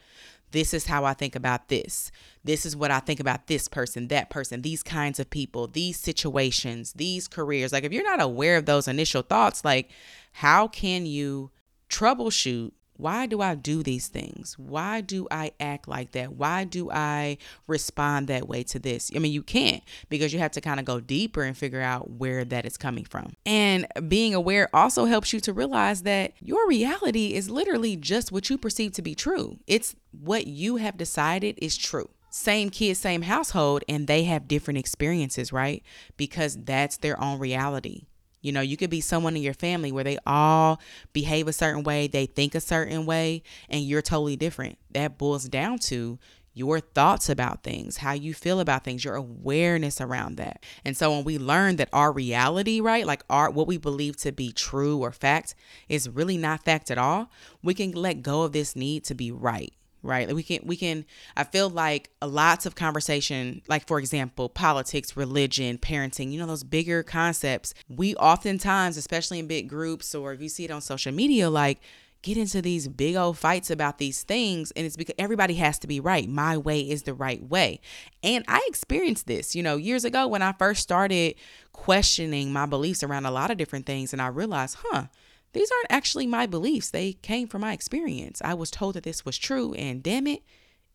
this 0.51 0.73
is 0.73 0.87
how 0.87 1.05
I 1.05 1.13
think 1.13 1.35
about 1.35 1.69
this. 1.69 2.11
This 2.43 2.65
is 2.65 2.75
what 2.75 2.91
I 2.91 2.99
think 2.99 3.19
about 3.19 3.47
this 3.47 3.67
person, 3.67 4.07
that 4.09 4.29
person, 4.29 4.61
these 4.61 4.83
kinds 4.83 5.19
of 5.19 5.29
people, 5.29 5.67
these 5.67 5.99
situations, 5.99 6.93
these 6.93 7.27
careers. 7.27 7.71
Like 7.71 7.83
if 7.83 7.93
you're 7.93 8.03
not 8.03 8.21
aware 8.21 8.57
of 8.57 8.65
those 8.65 8.87
initial 8.87 9.21
thoughts, 9.21 9.63
like 9.63 9.89
how 10.33 10.67
can 10.67 11.05
you 11.05 11.51
troubleshoot 11.89 12.71
why 13.01 13.25
do 13.25 13.41
I 13.41 13.55
do 13.55 13.81
these 13.81 14.07
things? 14.07 14.57
Why 14.59 15.01
do 15.01 15.27
I 15.31 15.53
act 15.59 15.87
like 15.87 16.11
that? 16.11 16.33
Why 16.33 16.63
do 16.63 16.91
I 16.91 17.39
respond 17.65 18.27
that 18.27 18.47
way 18.47 18.61
to 18.63 18.77
this? 18.77 19.11
I 19.15 19.19
mean, 19.19 19.31
you 19.31 19.41
can't 19.41 19.83
because 20.09 20.33
you 20.33 20.39
have 20.39 20.51
to 20.51 20.61
kind 20.61 20.79
of 20.79 20.85
go 20.85 20.99
deeper 20.99 21.41
and 21.41 21.57
figure 21.57 21.81
out 21.81 22.11
where 22.11 22.45
that 22.45 22.65
is 22.65 22.77
coming 22.77 23.03
from. 23.03 23.33
And 23.43 23.87
being 24.07 24.35
aware 24.35 24.69
also 24.71 25.05
helps 25.05 25.33
you 25.33 25.39
to 25.41 25.51
realize 25.51 26.03
that 26.03 26.33
your 26.39 26.67
reality 26.67 27.33
is 27.33 27.49
literally 27.49 27.95
just 27.95 28.31
what 28.31 28.49
you 28.51 28.57
perceive 28.57 28.91
to 28.93 29.01
be 29.01 29.15
true. 29.15 29.57
It's 29.65 29.95
what 30.11 30.45
you 30.45 30.75
have 30.75 30.95
decided 30.95 31.57
is 31.59 31.77
true 31.77 32.09
same 32.33 32.69
kids, 32.69 32.97
same 32.97 33.23
household, 33.23 33.83
and 33.89 34.07
they 34.07 34.23
have 34.23 34.47
different 34.47 34.77
experiences, 34.77 35.51
right? 35.51 35.83
Because 36.15 36.55
that's 36.63 36.97
their 36.97 37.21
own 37.21 37.39
reality. 37.39 38.05
You 38.41 38.51
know, 38.51 38.61
you 38.61 38.77
could 38.77 38.89
be 38.89 39.01
someone 39.01 39.35
in 39.35 39.43
your 39.43 39.53
family 39.53 39.91
where 39.91 40.03
they 40.03 40.17
all 40.25 40.79
behave 41.13 41.47
a 41.47 41.53
certain 41.53 41.83
way, 41.83 42.07
they 42.07 42.25
think 42.25 42.55
a 42.55 42.61
certain 42.61 43.05
way, 43.05 43.43
and 43.69 43.83
you're 43.83 44.01
totally 44.01 44.35
different. 44.35 44.77
That 44.91 45.17
boils 45.17 45.47
down 45.47 45.79
to 45.79 46.19
your 46.53 46.79
thoughts 46.79 47.29
about 47.29 47.63
things, 47.63 47.97
how 47.97 48.11
you 48.11 48.33
feel 48.33 48.59
about 48.59 48.83
things, 48.83 49.05
your 49.05 49.15
awareness 49.15 50.01
around 50.01 50.35
that. 50.35 50.63
And 50.83 50.97
so 50.97 51.11
when 51.11 51.23
we 51.23 51.37
learn 51.37 51.77
that 51.77 51.89
our 51.93 52.11
reality, 52.11 52.81
right, 52.81 53.05
like 53.05 53.23
our 53.29 53.49
what 53.49 53.67
we 53.67 53.77
believe 53.77 54.17
to 54.17 54.31
be 54.31 54.51
true 54.51 54.97
or 54.97 55.11
fact 55.11 55.55
is 55.87 56.09
really 56.09 56.37
not 56.37 56.65
fact 56.65 56.91
at 56.91 56.97
all, 56.97 57.31
we 57.63 57.73
can 57.73 57.91
let 57.91 58.21
go 58.21 58.43
of 58.43 58.51
this 58.51 58.75
need 58.75 59.05
to 59.05 59.15
be 59.15 59.31
right 59.31 59.73
right? 60.03 60.27
Like 60.27 60.35
we 60.35 60.43
can 60.43 60.59
we 60.63 60.75
can 60.75 61.05
i 61.35 61.43
feel 61.43 61.69
like 61.69 62.09
lots 62.21 62.65
of 62.65 62.75
conversation 62.75 63.61
like 63.67 63.87
for 63.87 63.99
example 63.99 64.49
politics 64.49 65.15
religion 65.15 65.77
parenting 65.77 66.31
you 66.31 66.39
know 66.39 66.45
those 66.45 66.63
bigger 66.63 67.03
concepts 67.03 67.73
we 67.89 68.15
oftentimes 68.15 68.97
especially 68.97 69.39
in 69.39 69.47
big 69.47 69.69
groups 69.69 70.13
or 70.15 70.33
if 70.33 70.41
you 70.41 70.49
see 70.49 70.65
it 70.65 70.71
on 70.71 70.81
social 70.81 71.11
media 71.11 71.49
like 71.49 71.79
get 72.21 72.37
into 72.37 72.61
these 72.61 72.87
big 72.87 73.15
old 73.15 73.37
fights 73.37 73.71
about 73.71 73.97
these 73.97 74.23
things 74.23 74.71
and 74.71 74.85
it's 74.85 74.95
because 74.95 75.15
everybody 75.17 75.55
has 75.55 75.79
to 75.79 75.87
be 75.87 75.99
right. 75.99 76.29
My 76.29 76.55
way 76.55 76.81
is 76.81 77.03
the 77.03 77.13
right 77.13 77.43
way. 77.43 77.79
And 78.23 78.45
i 78.47 78.63
experienced 78.67 79.27
this 79.27 79.55
you 79.55 79.63
know 79.63 79.77
years 79.77 80.05
ago 80.05 80.27
when 80.27 80.41
i 80.41 80.51
first 80.53 80.81
started 80.81 81.35
questioning 81.73 82.53
my 82.53 82.65
beliefs 82.65 83.01
around 83.03 83.25
a 83.25 83.31
lot 83.31 83.49
of 83.49 83.57
different 83.57 83.85
things 83.85 84.13
and 84.13 84.21
i 84.21 84.27
realized 84.27 84.77
huh 84.83 85.05
these 85.53 85.71
aren't 85.71 85.91
actually 85.91 86.27
my 86.27 86.45
beliefs. 86.45 86.89
They 86.89 87.13
came 87.13 87.47
from 87.47 87.61
my 87.61 87.73
experience. 87.73 88.41
I 88.43 88.53
was 88.53 88.71
told 88.71 88.95
that 88.95 89.03
this 89.03 89.25
was 89.25 89.37
true, 89.37 89.73
and 89.73 90.01
damn 90.01 90.27
it, 90.27 90.43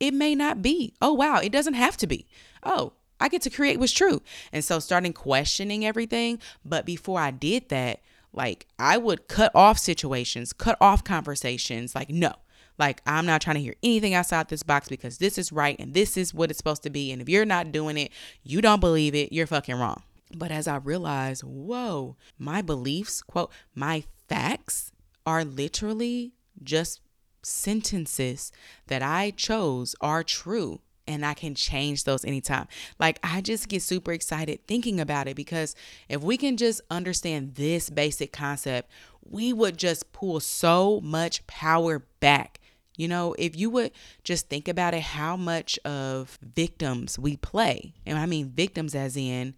it 0.00 0.14
may 0.14 0.34
not 0.34 0.62
be. 0.62 0.94
Oh, 1.00 1.12
wow, 1.12 1.38
it 1.38 1.52
doesn't 1.52 1.74
have 1.74 1.96
to 1.98 2.06
be. 2.06 2.26
Oh, 2.62 2.92
I 3.20 3.28
get 3.28 3.42
to 3.42 3.50
create 3.50 3.78
what's 3.78 3.92
true. 3.92 4.22
And 4.52 4.64
so, 4.64 4.78
starting 4.78 5.12
questioning 5.12 5.84
everything. 5.84 6.38
But 6.64 6.84
before 6.84 7.20
I 7.20 7.30
did 7.30 7.68
that, 7.70 8.00
like 8.32 8.66
I 8.78 8.98
would 8.98 9.28
cut 9.28 9.52
off 9.54 9.78
situations, 9.78 10.52
cut 10.52 10.76
off 10.80 11.02
conversations. 11.04 11.94
Like, 11.94 12.10
no, 12.10 12.32
like 12.78 13.00
I'm 13.06 13.26
not 13.26 13.40
trying 13.40 13.56
to 13.56 13.62
hear 13.62 13.74
anything 13.82 14.14
outside 14.14 14.48
this 14.48 14.62
box 14.62 14.88
because 14.88 15.18
this 15.18 15.38
is 15.38 15.52
right 15.52 15.76
and 15.78 15.94
this 15.94 16.16
is 16.16 16.34
what 16.34 16.50
it's 16.50 16.58
supposed 16.58 16.82
to 16.84 16.90
be. 16.90 17.10
And 17.10 17.22
if 17.22 17.28
you're 17.28 17.44
not 17.46 17.72
doing 17.72 17.96
it, 17.96 18.12
you 18.42 18.60
don't 18.60 18.80
believe 18.80 19.14
it, 19.14 19.32
you're 19.32 19.46
fucking 19.46 19.76
wrong. 19.76 20.02
But 20.34 20.50
as 20.50 20.66
I 20.66 20.76
realized, 20.76 21.42
whoa, 21.42 22.16
my 22.38 22.62
beliefs, 22.62 23.22
quote, 23.22 23.52
my 23.74 24.04
facts 24.28 24.92
are 25.24 25.44
literally 25.44 26.32
just 26.62 27.00
sentences 27.42 28.50
that 28.88 29.02
I 29.02 29.30
chose 29.30 29.94
are 30.00 30.24
true 30.24 30.80
and 31.06 31.24
I 31.24 31.34
can 31.34 31.54
change 31.54 32.04
those 32.04 32.24
anytime. 32.24 32.66
Like, 32.98 33.20
I 33.22 33.40
just 33.40 33.68
get 33.68 33.82
super 33.82 34.12
excited 34.12 34.66
thinking 34.66 34.98
about 34.98 35.28
it 35.28 35.36
because 35.36 35.74
if 36.08 36.22
we 36.22 36.36
can 36.36 36.56
just 36.56 36.80
understand 36.90 37.54
this 37.54 37.88
basic 37.90 38.32
concept, 38.32 38.90
we 39.22 39.52
would 39.52 39.76
just 39.76 40.12
pull 40.12 40.40
so 40.40 41.00
much 41.00 41.46
power 41.46 42.04
back. 42.20 42.60
You 42.96 43.08
know, 43.08 43.34
if 43.38 43.54
you 43.54 43.70
would 43.70 43.92
just 44.24 44.48
think 44.48 44.68
about 44.68 44.94
it, 44.94 45.02
how 45.02 45.36
much 45.36 45.78
of 45.84 46.38
victims 46.42 47.18
we 47.18 47.36
play. 47.36 47.94
And 48.06 48.18
I 48.18 48.26
mean, 48.26 48.50
victims 48.50 48.94
as 48.94 49.16
in, 49.16 49.54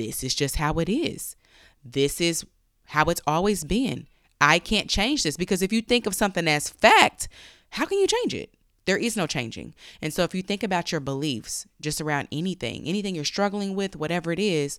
this 0.00 0.24
is 0.24 0.34
just 0.34 0.56
how 0.56 0.78
it 0.78 0.88
is. 0.88 1.36
This 1.84 2.20
is 2.20 2.46
how 2.86 3.04
it's 3.04 3.20
always 3.26 3.64
been. 3.64 4.06
I 4.40 4.58
can't 4.58 4.88
change 4.88 5.22
this 5.22 5.36
because 5.36 5.60
if 5.60 5.72
you 5.72 5.82
think 5.82 6.06
of 6.06 6.14
something 6.14 6.48
as 6.48 6.70
fact, 6.70 7.28
how 7.70 7.84
can 7.84 7.98
you 7.98 8.06
change 8.06 8.34
it? 8.34 8.54
There 8.86 8.96
is 8.96 9.16
no 9.16 9.26
changing. 9.26 9.74
And 10.00 10.12
so 10.12 10.24
if 10.24 10.34
you 10.34 10.42
think 10.42 10.62
about 10.62 10.90
your 10.90 11.00
beliefs 11.00 11.66
just 11.80 12.00
around 12.00 12.28
anything, 12.32 12.84
anything 12.86 13.14
you're 13.14 13.24
struggling 13.24 13.76
with, 13.76 13.94
whatever 13.94 14.32
it 14.32 14.38
is, 14.38 14.78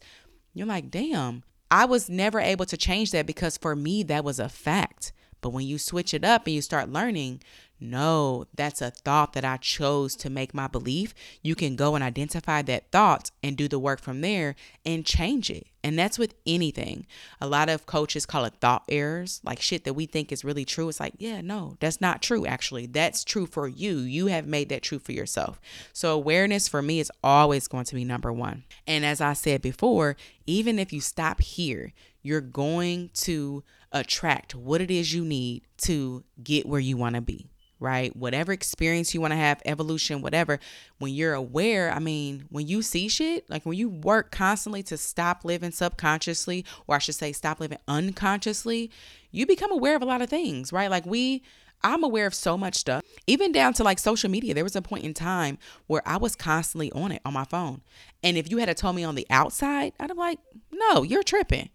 you're 0.56 0.68
like, 0.68 0.90
damn, 0.90 1.44
I 1.70 1.86
was 1.86 2.10
never 2.10 2.40
able 2.40 2.66
to 2.66 2.76
change 2.76 3.12
that 3.12 3.28
because 3.28 3.58
for 3.58 3.76
me, 3.76 4.02
that 4.04 4.24
was 4.24 4.40
a 4.40 4.50
fact. 4.50 5.14
But 5.40 5.52
when 5.52 5.66
you 5.66 5.78
switch 5.78 6.14
it 6.14 6.26
up 6.26 6.48
and 6.48 6.56
you 6.56 6.62
start 6.62 6.90
learning, 6.90 7.42
No, 7.84 8.46
that's 8.54 8.80
a 8.80 8.92
thought 8.92 9.34
that 9.34 9.44
I 9.44 9.58
chose 9.58 10.16
to 10.18 10.30
make 10.30 10.54
my 10.54 10.68
belief. 10.68 11.16
You 11.42 11.56
can 11.56 11.76
go 11.76 11.96
and 11.96 12.04
identify 12.04 12.62
that 12.62 12.92
thought 12.92 13.32
and 13.42 13.58
do 13.58 13.68
the 13.68 13.80
work 13.80 14.00
from 14.00 14.22
there 14.22 14.56
and 14.86 15.04
change 15.04 15.50
it. 15.50 15.66
And 15.84 15.98
that's 15.98 16.20
with 16.20 16.36
anything. 16.46 17.08
A 17.42 17.48
lot 17.48 17.70
of 17.70 17.88
coaches 17.88 18.28
call 18.28 18.46
it 18.46 18.54
thought 18.62 18.84
errors, 18.88 19.42
like 19.44 19.60
shit 19.60 19.84
that 19.86 19.96
we 19.96 20.06
think 20.06 20.32
is 20.32 20.46
really 20.46 20.64
true. 20.64 20.90
It's 20.90 21.00
like, 21.00 21.16
yeah, 21.18 21.42
no, 21.42 21.76
that's 21.80 22.00
not 22.00 22.22
true, 22.22 22.46
actually. 22.46 22.86
That's 22.86 23.24
true 23.24 23.48
for 23.48 23.68
you. 23.68 23.98
You 23.98 24.28
have 24.28 24.46
made 24.46 24.70
that 24.70 24.84
true 24.84 25.00
for 25.00 25.14
yourself. 25.14 25.60
So, 25.92 26.14
awareness 26.14 26.68
for 26.68 26.84
me 26.84 27.00
is 27.00 27.12
always 27.24 27.68
going 27.68 27.86
to 27.86 27.96
be 27.96 28.06
number 28.06 28.32
one. 28.32 28.64
And 28.86 29.04
as 29.04 29.22
I 29.22 29.34
said 29.34 29.64
before, 29.64 30.18
even 30.46 30.78
if 30.78 30.94
you 30.94 31.02
stop 31.02 31.42
here, 31.42 31.94
you're 32.22 32.42
going 32.42 33.10
to 33.14 33.64
attract 33.92 34.54
what 34.54 34.82
it 34.82 34.92
is 34.92 35.16
you 35.16 35.26
need 35.26 35.64
to 35.78 36.24
get 36.44 36.68
where 36.68 36.80
you 36.80 36.96
want 36.96 37.16
to 37.16 37.22
be 37.22 37.51
right? 37.82 38.16
Whatever 38.16 38.54
experience 38.54 39.14
you 39.14 39.20
want 39.20 39.32
to 39.32 39.38
have, 39.38 39.62
evolution, 39.66 40.22
whatever, 40.22 40.60
when 41.00 41.14
you're 41.14 41.34
aware, 41.34 41.92
I 41.92 42.00
mean, 42.00 42.46
when 42.50 42.68
you 42.68 42.82
see 42.82 43.10
shit, 43.10 43.50
like 43.50 43.66
when 43.66 43.78
you 43.78 43.90
work 43.90 44.32
constantly 44.32 44.84
to 44.84 44.98
stop 44.98 45.44
living 45.44 45.72
subconsciously, 45.72 46.64
or 46.88 46.96
I 46.96 47.00
should 47.00 47.16
say, 47.16 47.34
stop 47.34 47.60
living 47.60 47.80
unconsciously, 47.88 48.92
you 49.32 49.46
become 49.46 49.72
aware 49.72 49.96
of 49.96 50.02
a 50.02 50.06
lot 50.06 50.22
of 50.22 50.30
things, 50.30 50.72
right? 50.72 50.90
Like 50.92 51.06
we, 51.06 51.42
I'm 51.84 52.04
aware 52.04 52.28
of 52.28 52.36
so 52.36 52.58
much 52.58 52.76
stuff, 52.76 53.04
even 53.26 53.52
down 53.52 53.74
to 53.74 53.84
like 53.84 53.98
social 53.98 54.30
media. 54.30 54.54
There 54.54 54.64
was 54.64 54.76
a 54.76 54.82
point 54.82 55.04
in 55.04 55.16
time 55.16 55.58
where 55.88 56.04
I 56.06 56.18
was 56.18 56.36
constantly 56.36 56.92
on 56.92 57.12
it 57.12 57.22
on 57.26 57.34
my 57.34 57.46
phone. 57.46 57.82
And 58.24 58.38
if 58.38 58.50
you 58.52 58.58
had 58.58 58.76
told 58.78 58.96
me 58.96 59.04
on 59.04 59.16
the 59.16 59.26
outside, 59.32 59.94
I'd 60.00 60.12
have 60.12 60.18
like, 60.18 60.38
no, 60.72 61.02
you're 61.02 61.24
tripping. 61.24 61.70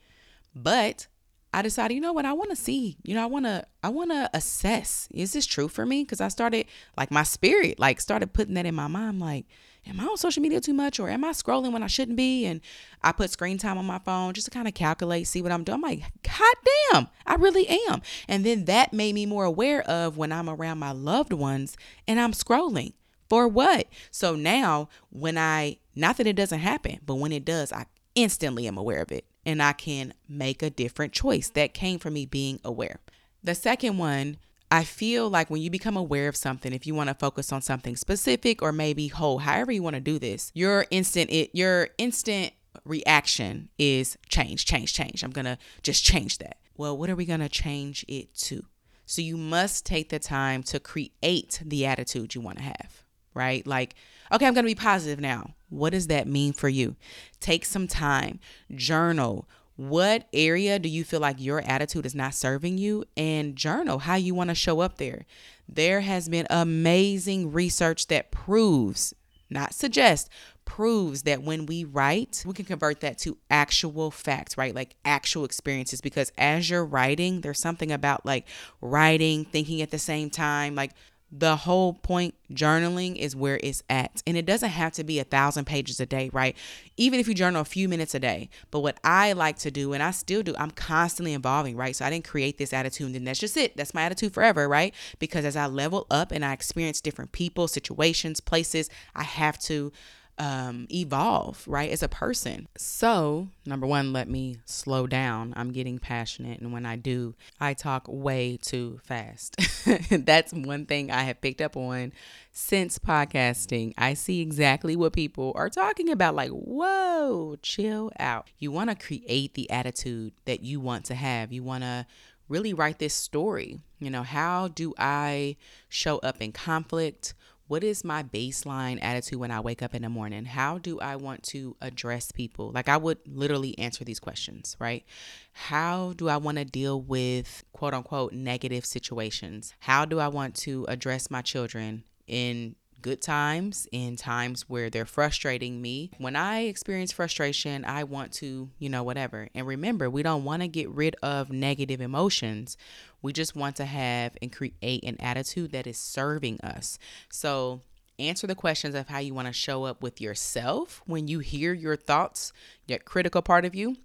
But 0.54 1.08
I 1.52 1.62
decided, 1.62 1.94
you 1.94 2.00
know 2.00 2.12
what, 2.12 2.26
I 2.26 2.32
want 2.34 2.50
to 2.50 2.56
see, 2.56 2.98
you 3.02 3.14
know, 3.14 3.22
I 3.22 3.26
want 3.26 3.46
to, 3.46 3.64
I 3.82 3.88
want 3.88 4.10
to 4.10 4.28
assess, 4.34 5.08
is 5.10 5.32
this 5.32 5.46
true 5.46 5.68
for 5.68 5.86
me? 5.86 6.02
Because 6.02 6.20
I 6.20 6.28
started, 6.28 6.66
like, 6.98 7.10
my 7.10 7.22
spirit, 7.22 7.78
like, 7.78 8.00
started 8.00 8.32
putting 8.32 8.54
that 8.54 8.66
in 8.66 8.74
my 8.74 8.88
mind, 8.88 9.20
like, 9.20 9.46
am 9.86 10.00
I 10.00 10.04
on 10.04 10.16
social 10.16 10.42
media 10.42 10.60
too 10.60 10.74
much 10.74 10.98
or 11.00 11.08
am 11.08 11.24
I 11.24 11.30
scrolling 11.30 11.72
when 11.72 11.82
I 11.82 11.86
shouldn't 11.86 12.16
be? 12.16 12.44
And 12.44 12.60
I 13.02 13.12
put 13.12 13.30
screen 13.30 13.56
time 13.56 13.78
on 13.78 13.86
my 13.86 14.00
phone 14.00 14.34
just 14.34 14.46
to 14.46 14.50
kind 14.50 14.68
of 14.68 14.74
calculate, 14.74 15.26
see 15.26 15.42
what 15.42 15.52
I'm 15.52 15.64
doing. 15.64 15.76
I'm 15.76 15.82
like, 15.82 16.02
God 16.22 16.56
damn, 16.92 17.08
I 17.24 17.36
really 17.36 17.66
am. 17.88 18.02
And 18.28 18.44
then 18.44 18.66
that 18.66 18.92
made 18.92 19.14
me 19.14 19.26
more 19.26 19.44
aware 19.44 19.82
of 19.82 20.16
when 20.16 20.32
I'm 20.32 20.50
around 20.50 20.78
my 20.78 20.92
loved 20.92 21.32
ones 21.32 21.76
and 22.06 22.20
I'm 22.20 22.32
scrolling. 22.32 22.92
For 23.28 23.48
what? 23.48 23.88
So 24.10 24.36
now, 24.36 24.88
when 25.10 25.36
I, 25.36 25.78
not 25.94 26.16
that 26.18 26.26
it 26.26 26.36
doesn't 26.36 26.60
happen, 26.60 27.00
but 27.04 27.16
when 27.16 27.32
it 27.32 27.44
does, 27.44 27.72
I 27.72 27.86
instantly 28.14 28.68
am 28.68 28.78
aware 28.78 29.02
of 29.02 29.10
it 29.10 29.24
and 29.46 29.62
I 29.62 29.72
can 29.72 30.12
make 30.28 30.62
a 30.62 30.68
different 30.68 31.12
choice. 31.12 31.48
That 31.48 31.72
came 31.72 31.98
from 31.98 32.14
me 32.14 32.26
being 32.26 32.60
aware. 32.64 32.98
The 33.42 33.54
second 33.54 33.96
one, 33.96 34.38
I 34.70 34.82
feel 34.82 35.30
like 35.30 35.48
when 35.48 35.62
you 35.62 35.70
become 35.70 35.96
aware 35.96 36.28
of 36.28 36.36
something, 36.36 36.72
if 36.72 36.86
you 36.86 36.94
want 36.94 37.08
to 37.08 37.14
focus 37.14 37.52
on 37.52 37.62
something 37.62 37.94
specific 37.96 38.60
or 38.60 38.72
maybe 38.72 39.06
whole, 39.06 39.38
however 39.38 39.70
you 39.70 39.82
want 39.82 39.94
to 39.94 40.00
do 40.00 40.18
this, 40.18 40.50
your 40.52 40.86
instant 40.90 41.30
it 41.30 41.50
your 41.54 41.88
instant 41.96 42.52
reaction 42.84 43.68
is 43.78 44.18
change, 44.28 44.66
change, 44.66 44.92
change. 44.92 45.22
I'm 45.22 45.30
going 45.30 45.44
to 45.46 45.58
just 45.82 46.04
change 46.04 46.38
that. 46.38 46.58
Well, 46.76 46.98
what 46.98 47.08
are 47.08 47.16
we 47.16 47.24
going 47.24 47.40
to 47.40 47.48
change 47.48 48.04
it 48.08 48.34
to? 48.34 48.64
So 49.06 49.22
you 49.22 49.36
must 49.36 49.86
take 49.86 50.08
the 50.08 50.18
time 50.18 50.64
to 50.64 50.80
create 50.80 51.62
the 51.64 51.86
attitude 51.86 52.34
you 52.34 52.40
want 52.40 52.58
to 52.58 52.64
have, 52.64 53.04
right? 53.32 53.64
Like 53.66 53.94
Okay, 54.32 54.46
I'm 54.46 54.54
going 54.54 54.64
to 54.64 54.70
be 54.70 54.74
positive 54.74 55.20
now. 55.20 55.54
What 55.68 55.90
does 55.90 56.06
that 56.08 56.26
mean 56.26 56.52
for 56.52 56.68
you? 56.68 56.96
Take 57.40 57.64
some 57.64 57.86
time, 57.86 58.40
journal. 58.74 59.48
What 59.76 60.26
area 60.32 60.78
do 60.78 60.88
you 60.88 61.04
feel 61.04 61.20
like 61.20 61.36
your 61.38 61.60
attitude 61.60 62.06
is 62.06 62.14
not 62.14 62.34
serving 62.34 62.78
you? 62.78 63.04
And 63.16 63.56
journal 63.56 64.00
how 64.00 64.14
you 64.14 64.34
want 64.34 64.48
to 64.48 64.54
show 64.54 64.80
up 64.80 64.96
there. 64.96 65.26
There 65.68 66.00
has 66.00 66.28
been 66.28 66.46
amazing 66.48 67.52
research 67.52 68.06
that 68.06 68.30
proves, 68.30 69.14
not 69.50 69.74
suggest, 69.74 70.30
proves 70.64 71.22
that 71.22 71.42
when 71.42 71.66
we 71.66 71.84
write, 71.84 72.42
we 72.46 72.54
can 72.54 72.64
convert 72.64 73.00
that 73.00 73.18
to 73.18 73.36
actual 73.50 74.10
facts, 74.10 74.56
right? 74.56 74.74
Like 74.74 74.96
actual 75.04 75.44
experiences. 75.44 76.00
Because 76.00 76.32
as 76.38 76.70
you're 76.70 76.84
writing, 76.84 77.42
there's 77.42 77.60
something 77.60 77.92
about 77.92 78.24
like 78.24 78.46
writing, 78.80 79.44
thinking 79.44 79.82
at 79.82 79.90
the 79.90 79.98
same 79.98 80.30
time, 80.30 80.74
like 80.74 80.92
the 81.30 81.56
whole 81.56 81.94
point 81.94 82.34
journaling 82.52 83.16
is 83.16 83.34
where 83.34 83.58
it's 83.62 83.82
at. 83.90 84.22
And 84.26 84.36
it 84.36 84.46
doesn't 84.46 84.70
have 84.70 84.92
to 84.92 85.04
be 85.04 85.18
a 85.18 85.24
thousand 85.24 85.64
pages 85.64 85.98
a 86.00 86.06
day 86.06 86.30
right? 86.32 86.56
Even 86.96 87.18
if 87.18 87.26
you 87.28 87.34
journal 87.34 87.62
a 87.62 87.64
few 87.64 87.88
minutes 87.88 88.14
a 88.14 88.20
day. 88.20 88.48
But 88.70 88.80
what 88.80 88.98
i 89.02 89.32
like 89.32 89.58
to 89.58 89.70
do 89.70 89.92
and 89.92 90.02
i 90.02 90.10
still 90.10 90.42
do 90.42 90.54
i'm 90.58 90.70
constantly 90.70 91.34
evolving 91.34 91.76
right? 91.76 91.96
So 91.96 92.04
i 92.04 92.10
didn't 92.10 92.28
create 92.28 92.58
this 92.58 92.72
attitude 92.72 93.14
and 93.14 93.26
that's 93.26 93.40
just 93.40 93.56
it. 93.56 93.76
That's 93.76 93.94
my 93.94 94.02
attitude 94.02 94.34
forever 94.34 94.68
right? 94.68 94.94
Because 95.18 95.44
as 95.44 95.56
i 95.56 95.66
level 95.66 96.06
up 96.10 96.30
and 96.32 96.44
i 96.44 96.52
experience 96.52 97.00
different 97.00 97.32
people 97.32 97.68
situations 97.68 98.40
places 98.40 98.88
i 99.14 99.22
have 99.22 99.58
to 99.58 99.92
um, 100.38 100.86
evolve, 100.92 101.64
right, 101.66 101.90
as 101.90 102.02
a 102.02 102.08
person. 102.08 102.68
So, 102.76 103.48
number 103.64 103.86
one, 103.86 104.12
let 104.12 104.28
me 104.28 104.58
slow 104.64 105.06
down. 105.06 105.54
I'm 105.56 105.72
getting 105.72 105.98
passionate. 105.98 106.60
And 106.60 106.72
when 106.72 106.84
I 106.84 106.96
do, 106.96 107.34
I 107.60 107.74
talk 107.74 108.06
way 108.08 108.58
too 108.60 109.00
fast. 109.04 109.56
That's 110.10 110.52
one 110.52 110.86
thing 110.86 111.10
I 111.10 111.22
have 111.22 111.40
picked 111.40 111.60
up 111.60 111.76
on 111.76 112.12
since 112.52 112.98
podcasting. 112.98 113.94
I 113.96 114.14
see 114.14 114.40
exactly 114.40 114.96
what 114.96 115.12
people 115.12 115.52
are 115.54 115.70
talking 115.70 116.10
about. 116.10 116.34
Like, 116.34 116.50
whoa, 116.50 117.56
chill 117.62 118.12
out. 118.18 118.48
You 118.58 118.70
want 118.70 118.90
to 118.90 118.96
create 118.96 119.54
the 119.54 119.70
attitude 119.70 120.32
that 120.44 120.62
you 120.62 120.80
want 120.80 121.06
to 121.06 121.14
have. 121.14 121.52
You 121.52 121.62
want 121.62 121.84
to 121.84 122.06
really 122.48 122.74
write 122.74 122.98
this 122.98 123.14
story. 123.14 123.80
You 123.98 124.10
know, 124.10 124.22
how 124.22 124.68
do 124.68 124.94
I 124.98 125.56
show 125.88 126.18
up 126.18 126.40
in 126.40 126.52
conflict? 126.52 127.34
What 127.68 127.82
is 127.82 128.04
my 128.04 128.22
baseline 128.22 128.98
attitude 129.02 129.38
when 129.38 129.50
I 129.50 129.60
wake 129.60 129.82
up 129.82 129.94
in 129.94 130.02
the 130.02 130.08
morning? 130.08 130.44
How 130.44 130.78
do 130.78 131.00
I 131.00 131.16
want 131.16 131.42
to 131.44 131.76
address 131.80 132.30
people? 132.30 132.70
Like, 132.70 132.88
I 132.88 132.96
would 132.96 133.18
literally 133.26 133.76
answer 133.78 134.04
these 134.04 134.20
questions, 134.20 134.76
right? 134.78 135.04
How 135.52 136.12
do 136.16 136.28
I 136.28 136.36
want 136.36 136.58
to 136.58 136.64
deal 136.64 137.00
with 137.00 137.64
quote 137.72 137.94
unquote 137.94 138.32
negative 138.32 138.86
situations? 138.86 139.74
How 139.80 140.04
do 140.04 140.20
I 140.20 140.28
want 140.28 140.54
to 140.56 140.84
address 140.88 141.30
my 141.30 141.42
children 141.42 142.04
in 142.26 142.76
good 143.02 143.22
times, 143.22 143.86
in 143.92 144.16
times 144.16 144.68
where 144.68 144.90
they're 144.90 145.04
frustrating 145.04 145.80
me. 145.80 146.10
When 146.18 146.36
I 146.36 146.62
experience 146.62 147.12
frustration, 147.12 147.84
I 147.84 148.04
want 148.04 148.32
to, 148.34 148.70
you 148.78 148.88
know, 148.88 149.02
whatever. 149.02 149.48
And 149.54 149.66
remember, 149.66 150.10
we 150.10 150.22
don't 150.22 150.44
want 150.44 150.62
to 150.62 150.68
get 150.68 150.88
rid 150.90 151.16
of 151.22 151.50
negative 151.50 152.00
emotions. 152.00 152.76
We 153.22 153.32
just 153.32 153.56
want 153.56 153.76
to 153.76 153.84
have 153.84 154.36
and 154.40 154.52
create 154.52 155.04
an 155.04 155.16
attitude 155.20 155.72
that 155.72 155.86
is 155.86 155.98
serving 155.98 156.60
us. 156.60 156.98
So, 157.30 157.80
answer 158.18 158.46
the 158.46 158.54
questions 158.54 158.94
of 158.94 159.08
how 159.08 159.18
you 159.18 159.34
want 159.34 159.46
to 159.46 159.52
show 159.52 159.84
up 159.84 160.02
with 160.02 160.20
yourself 160.20 161.02
when 161.06 161.28
you 161.28 161.40
hear 161.40 161.74
your 161.74 161.96
thoughts, 161.96 162.52
that 162.88 163.04
critical 163.04 163.42
part 163.42 163.64
of 163.64 163.74
you, 163.74 163.96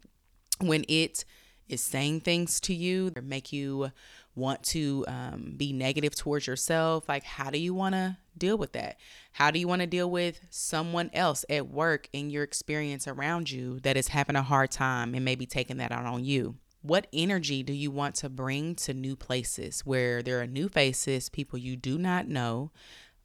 when 0.59 0.83
it 0.87 1.23
is 1.69 1.81
saying 1.81 2.19
things 2.19 2.59
to 2.59 2.73
you 2.73 3.11
or 3.15 3.21
make 3.21 3.53
you 3.53 3.91
want 4.35 4.63
to 4.63 5.05
um, 5.07 5.53
be 5.57 5.73
negative 5.73 6.15
towards 6.15 6.47
yourself? 6.47 7.07
Like 7.09 7.23
how 7.23 7.49
do 7.49 7.57
you 7.57 7.73
want 7.73 7.95
to 7.95 8.17
deal 8.37 8.57
with 8.57 8.73
that? 8.73 8.97
How 9.33 9.51
do 9.51 9.59
you 9.59 9.67
want 9.67 9.81
to 9.81 9.87
deal 9.87 10.09
with 10.09 10.39
someone 10.49 11.09
else 11.13 11.45
at 11.49 11.69
work 11.69 12.07
in 12.13 12.29
your 12.29 12.43
experience 12.43 13.07
around 13.07 13.51
you 13.51 13.79
that 13.81 13.97
is 13.97 14.09
having 14.09 14.35
a 14.35 14.43
hard 14.43 14.71
time 14.71 15.13
and 15.13 15.25
maybe 15.25 15.45
taking 15.45 15.77
that 15.77 15.91
out 15.91 16.05
on 16.05 16.23
you? 16.23 16.55
What 16.83 17.07
energy 17.13 17.61
do 17.61 17.73
you 17.73 17.91
want 17.91 18.15
to 18.15 18.29
bring 18.29 18.73
to 18.75 18.93
new 18.93 19.15
places 19.15 19.81
where 19.81 20.23
there 20.23 20.41
are 20.41 20.47
new 20.47 20.67
faces 20.67 21.29
people 21.29 21.59
you 21.59 21.75
do 21.75 21.99
not 21.99 22.27
know 22.27 22.71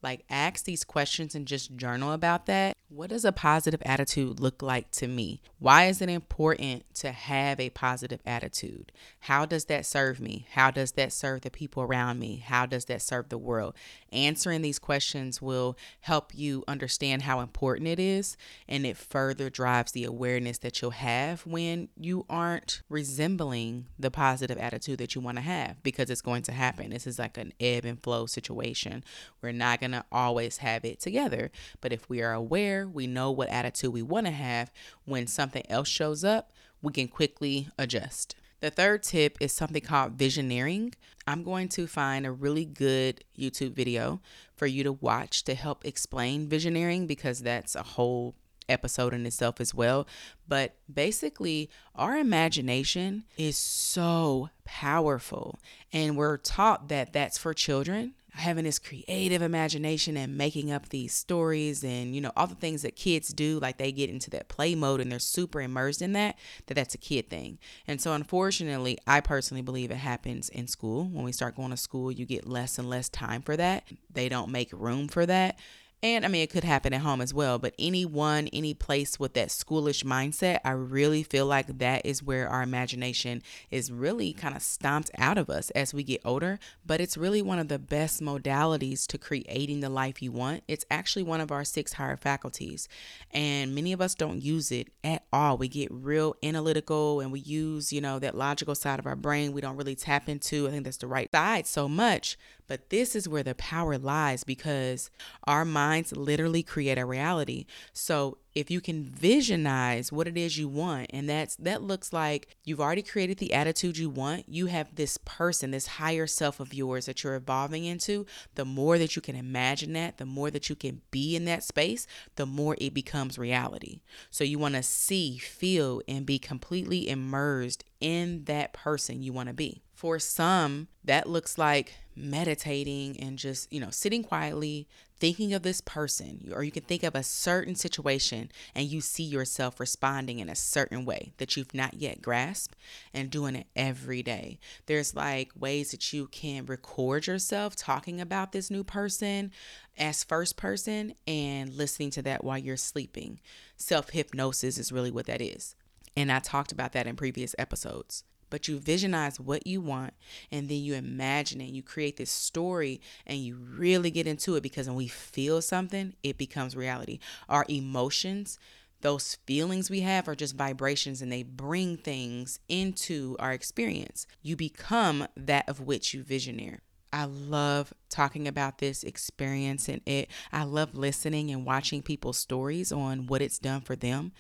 like 0.07 0.25
ask 0.31 0.65
these 0.65 0.85
questions 0.85 1.35
and 1.35 1.47
just 1.47 1.77
journal 1.77 2.13
about 2.13 2.47
that 2.47 2.77
what 2.89 3.11
does 3.11 3.25
a 3.25 3.33
positive 3.33 3.83
attitude 3.85 4.39
look 4.39 4.63
like 4.63 4.91
to 4.93 5.09
me? 5.09 5.43
Why 5.59 5.87
is 5.87 6.01
it 6.01 6.09
important 6.09 6.85
to 6.97 7.11
have 7.11 7.59
a 7.59 7.71
positive 7.71 8.21
attitude? 8.25 8.93
How 9.21 9.45
does 9.45 9.65
that 9.65 9.85
serve 9.85 10.21
me? 10.21 10.47
How 10.53 10.71
does 10.71 10.93
that 10.93 11.13
serve 11.13 11.41
the 11.41 11.51
people 11.51 11.83
around 11.83 12.21
me? 12.21 12.37
How 12.37 12.65
does 12.65 12.85
that 12.85 13.03
serve 13.03 13.29
the 13.29 13.39
world? 13.39 13.75
Answering 14.13 14.63
these 14.63 14.79
questions 14.79 15.43
will 15.43 15.77
help 16.01 16.33
you 16.35 16.65
understand 16.69 17.23
how 17.23 17.41
important 17.41 17.89
it 17.89 17.99
is, 17.99 18.37
and 18.69 18.87
it 18.87 18.97
further 18.97 19.51
drives 19.51 19.93
the 19.93 20.05
awareness 20.05 20.59
that 20.59 20.81
you'll 20.81 20.93
have 20.93 21.43
when 21.47 21.89
you 21.97 22.25
aren't 22.31 22.83
resembling 22.89 23.87
the 23.99 24.11
positive 24.11 24.59
attitude 24.59 24.99
that 24.99 25.15
you 25.15 25.21
want 25.21 25.39
to 25.39 25.43
have 25.43 25.83
because 25.83 26.09
it's 26.11 26.23
going 26.23 26.43
to 26.43 26.53
happen. 26.53 26.91
This 26.91 27.07
is 27.07 27.19
like 27.19 27.37
an 27.37 27.53
ebb 27.61 27.85
and 27.85 28.03
flow 28.03 28.27
situation. 28.27 29.05
We're 29.43 29.53
not 29.53 29.81
going 29.81 29.93
to 29.93 30.05
always 30.13 30.59
have 30.59 30.85
it 30.85 31.01
together, 31.01 31.51
but 31.81 31.93
if 31.93 32.09
we 32.09 32.23
are 32.23 32.33
aware, 32.33 32.87
we 32.87 33.07
know 33.07 33.31
what 33.31 33.49
attitude 33.49 33.93
we 33.93 34.03
want 34.03 34.27
to 34.27 34.33
have. 34.33 34.73
When 35.05 35.27
something 35.27 35.65
else 35.69 35.89
shows 35.89 36.25
up, 36.25 36.53
we 36.83 36.93
can 36.93 37.09
quickly 37.09 37.69
adjust. 37.79 38.37
The 38.61 38.71
third 38.71 39.03
tip 39.03 39.37
is 39.41 39.53
something 39.53 39.83
called 39.83 40.17
visioneering. 40.17 40.95
I'm 41.27 41.43
going 41.43 41.69
to 41.71 41.87
find 41.87 42.25
a 42.25 42.33
really 42.33 42.65
good 42.65 43.23
YouTube 43.39 43.73
video 43.73 44.21
for 44.55 44.67
you 44.67 44.83
to 44.85 44.93
watch 44.93 45.45
to 45.45 45.55
help 45.55 45.85
explain 45.85 46.49
visioneering 46.49 47.07
because 47.07 47.41
that's 47.41 47.75
a 47.75 47.83
whole 47.83 48.35
episode 48.69 49.15
in 49.15 49.27
itself 49.27 49.61
as 49.61 49.75
well. 49.75 50.07
But 50.49 50.75
basically, 50.93 51.71
our 51.95 52.17
imagination 52.17 53.25
is 53.37 53.59
so 53.59 54.51
powerful, 54.65 55.59
and 55.93 56.17
we're 56.17 56.39
taught 56.39 56.89
that 56.89 57.13
that's 57.13 57.39
for 57.39 57.55
children 57.55 58.15
having 58.37 58.65
this 58.65 58.79
creative 58.79 59.43
imagination 59.43 60.17
and 60.17 60.37
making 60.37 60.71
up 60.71 60.89
these 60.89 61.15
stories 61.15 61.83
and 61.83 62.15
you 62.15 62.21
know 62.21 62.33
all 62.37 62.47
the 62.47 62.55
things 62.55 62.83
that 62.83 62.97
kids 62.97 63.29
do 63.29 63.59
like 63.61 63.79
they 63.79 63.93
get 63.93 64.11
into 64.11 64.31
that 64.31 64.49
play 64.49 64.75
mode 64.75 65.01
and 65.01 65.11
they're 65.11 65.19
super 65.19 65.61
immersed 65.61 66.03
in 66.03 66.13
that 66.13 66.37
that 66.67 66.75
that's 66.75 66.95
a 66.95 66.99
kid 66.99 67.29
thing. 67.29 67.59
And 67.87 68.01
so 68.01 68.13
unfortunately 68.13 68.99
i 69.07 69.21
personally 69.21 69.63
believe 69.63 69.91
it 69.91 69.97
happens 69.97 70.49
in 70.49 70.69
school. 70.69 71.05
When 71.05 71.25
we 71.25 71.33
start 71.33 71.57
going 71.57 71.71
to 71.71 71.77
school 71.77 72.13
you 72.13 72.27
get 72.27 72.47
less 72.47 72.79
and 72.79 72.89
less 72.89 73.09
time 73.09 73.43
for 73.43 73.57
that. 73.57 73.85
They 74.13 74.29
don't 74.29 74.51
make 74.51 74.73
room 74.73 75.09
for 75.09 75.27
that 75.27 75.59
and 76.03 76.25
I 76.25 76.29
mean, 76.29 76.43
it 76.43 76.51
could 76.51 76.65
happen 76.65 76.93
at 76.93 77.01
home 77.01 77.21
as 77.21 77.33
well, 77.33 77.59
but 77.59 77.75
anyone, 77.79 78.49
any 78.53 78.75
place 78.75 79.19
with 79.19 79.35
that 79.35 79.49
schoolish 79.49 80.05
mindset, 80.05 80.61
I 80.65 80.71
really 80.71 81.23
feel 81.23 81.47
like 81.47 81.79
that 81.79 82.05
is 82.05 82.23
where 82.23 82.49
our 82.49 82.63
imagination 82.63 83.43
is 83.71 83.91
really 83.91 84.33
kind 84.33 84.55
of 84.55 84.63
stomped 84.63 85.11
out 85.19 85.39
of 85.39 85.49
us 85.51 85.71
as 85.71 85.95
we 85.95 86.03
get 86.03 86.21
older. 86.25 86.59
But 86.85 87.01
it's 87.01 87.17
really 87.17 87.43
one 87.43 87.59
of 87.59 87.69
the 87.69 87.79
best 87.79 88.21
modalities 88.21 89.07
to 89.09 89.19
creating 89.19 89.81
the 89.81 89.89
life 89.89 90.23
you 90.23 90.33
want. 90.33 90.63
It's 90.69 90.85
actually 90.91 91.23
one 91.23 91.41
of 91.41 91.51
our 91.51 91.65
six 91.65 91.95
higher 91.95 92.17
faculties, 92.17 92.89
and 93.31 93.75
many 93.75 93.93
of 93.93 94.01
us 94.01 94.15
don't 94.15 94.43
use 94.43 94.71
it 94.71 94.89
at 95.03 95.25
all. 95.33 95.57
We 95.57 95.69
get 95.69 95.89
real 95.91 96.37
analytical 96.43 97.21
and 97.21 97.33
we 97.33 97.41
use, 97.41 97.93
you 97.93 98.01
know, 98.01 98.19
that 98.19 98.37
logical 98.37 98.75
side 98.75 98.99
of 98.99 99.07
our 99.07 99.17
brain. 99.17 99.53
We 99.53 99.61
don't 99.61 99.77
really 99.77 99.97
tap 99.97 100.29
into, 100.29 100.69
I 100.69 100.71
think 100.71 100.85
that's 100.85 100.99
the 100.99 101.07
right 101.07 101.31
side 101.33 101.67
so 101.67 101.89
much, 101.89 102.37
but 102.67 102.91
this 102.91 103.15
is 103.17 103.29
where 103.29 103.43
the 103.43 103.55
power 103.55 103.99
lies 103.99 104.45
because 104.45 105.11
our 105.45 105.65
minds 105.65 106.17
literally 106.17 106.63
create 106.63 106.99
a 106.99 107.05
reality. 107.05 107.67
So 107.93 108.39
if 108.57 108.71
you 108.71 108.81
can 108.81 109.05
visionize 109.05 110.11
what 110.11 110.27
it 110.27 110.39
is 110.39 110.57
you 110.57 110.67
want 110.67 111.07
and 111.11 111.29
that's 111.29 111.57
that 111.57 111.83
looks 111.83 112.11
like 112.11 112.57
you've 112.65 112.81
already 112.81 113.03
created 113.03 113.37
the 113.37 113.53
attitude 113.53 113.99
you 113.99 114.09
want 114.09 114.49
you 114.49 114.65
have 114.65 114.95
this 114.95 115.19
person 115.19 115.73
this 115.73 115.87
higher 115.87 116.27
self 116.27 116.59
of 116.59 116.73
yours 116.73 117.05
that 117.05 117.23
you're 117.23 117.35
evolving 117.35 117.85
into 117.85 118.25
the 118.55 118.65
more 118.65 118.97
that 118.97 119.15
you 119.15 119.21
can 119.21 119.37
imagine 119.37 119.93
that 119.93 120.17
the 120.17 120.25
more 120.25 120.51
that 120.51 120.71
you 120.71 120.75
can 120.75 121.03
be 121.11 121.37
in 121.37 121.45
that 121.45 121.63
space 121.63 122.07
the 122.37 122.47
more 122.47 122.75
it 122.81 122.95
becomes 122.95 123.39
reality 123.39 124.01
so 124.31 124.43
you 124.43 124.59
want 124.59 124.75
to 124.75 124.83
see 124.83 125.37
feel 125.37 126.01
and 126.09 126.25
be 126.25 126.39
completely 126.39 127.11
immersed 127.11 127.85
in 128.01 128.43
that 128.45 128.73
person 128.73 129.23
you 129.23 129.35
want 129.35 129.49
to 129.49 129.55
be 129.55 129.83
for 129.93 130.19
some 130.19 130.89
that 131.05 131.29
looks 131.29 131.59
like 131.59 131.95
meditating 132.17 133.21
and 133.21 133.39
just, 133.39 133.73
you 133.73 133.79
know, 133.79 133.91
sitting 133.91 134.23
quietly, 134.23 134.89
thinking 135.19 135.53
of 135.53 135.63
this 135.63 135.81
person, 135.81 136.51
or 136.55 136.63
you 136.63 136.71
can 136.71 136.83
think 136.83 137.03
of 137.03 137.15
a 137.15 137.23
certain 137.23 137.75
situation 137.75 138.51
and 138.75 138.87
you 138.87 139.01
see 139.01 139.23
yourself 139.23 139.79
responding 139.81 140.39
in 140.39 140.49
a 140.49 140.57
certain 140.57 141.05
way 141.05 141.33
that 141.39 141.57
you've 141.57 141.75
not 141.75 141.95
yet 141.95 142.23
grasped 142.23 142.77
and 143.15 143.31
doing 143.31 143.57
it 143.57 143.67
every 143.75 144.23
day. 144.23 144.59
There's 144.87 145.15
like 145.15 145.53
ways 145.59 145.91
that 145.91 146.13
you 146.13 146.27
can 146.29 146.67
record 146.67 147.27
yourself 147.27 147.77
talking 147.77 148.21
about 148.21 148.53
this 148.53 148.71
new 148.71 148.85
person 148.85 149.53
as 149.99 150.25
first 150.25 150.57
person 150.57 151.15
and 151.27 151.73
listening 151.73 152.11
to 152.11 152.23
that 152.23 152.45
while 152.45 152.59
you're 152.59 152.77
sleeping. 152.77 153.41
Self 153.77 154.11
hypnosis 154.11 154.79
is 154.79 154.93
really 154.93 155.11
what 155.11 155.27
that 155.27 155.41
is. 155.41 155.75
And 156.17 156.33
I 156.33 156.39
talked 156.39 156.73
about 156.73 156.93
that 156.93 157.07
in 157.07 157.17
previous 157.17 157.55
episodes 157.59 158.25
but 158.51 158.69
you 158.69 158.79
visionize 158.79 159.41
what 159.41 159.67
you 159.67 159.81
want 159.81 160.15
and 160.51 160.69
then 160.69 160.79
you 160.79 160.95
imagine 160.95 161.61
it. 161.61 161.71
You 161.71 161.83
create 161.83 162.17
this 162.17 162.31
story 162.31 163.01
and 163.27 163.39
you 163.39 163.57
really 163.57 164.11
get 164.11 164.27
into 164.27 164.55
it 164.57 164.63
because 164.63 164.87
when 164.87 164.97
we 164.97 165.09
feel 165.09 165.61
something, 165.63 166.15
it 166.23 166.39
becomes 166.39 166.77
reality. 166.77 167.19
Our 167.49 167.65
emotions, 167.69 168.59
those 169.01 169.37
feelings 169.47 169.91
we 169.91 170.01
have 170.01 170.29
are 170.29 170.35
just 170.35 170.57
vibrations 170.57 171.23
and 171.23 171.31
they 171.31 171.43
bring 171.43 171.97
things 171.97 172.61
into 172.69 173.37
our 173.39 173.53
experience. 173.53 174.27
You 174.43 174.57
become 174.57 175.27
that 175.37 175.69
of 175.69 175.81
which 175.81 176.15
you 176.15 176.25
visioneer. 176.25 176.79
I 177.13 177.25
love 177.25 177.95
talking 178.11 178.49
about 178.49 178.79
this 178.79 179.03
experience 179.03 179.89
and 179.89 180.01
it. 180.07 180.31
I 180.53 180.65
love 180.65 180.95
listening 180.95 181.51
and 181.51 181.65
watching 181.65 182.03
people's 182.03 182.37
stories 182.37 182.93
on 182.93 183.27
what 183.27 183.43
it's 183.43 183.59
done 183.59 183.81
for 183.81 183.97
them. 183.97 184.33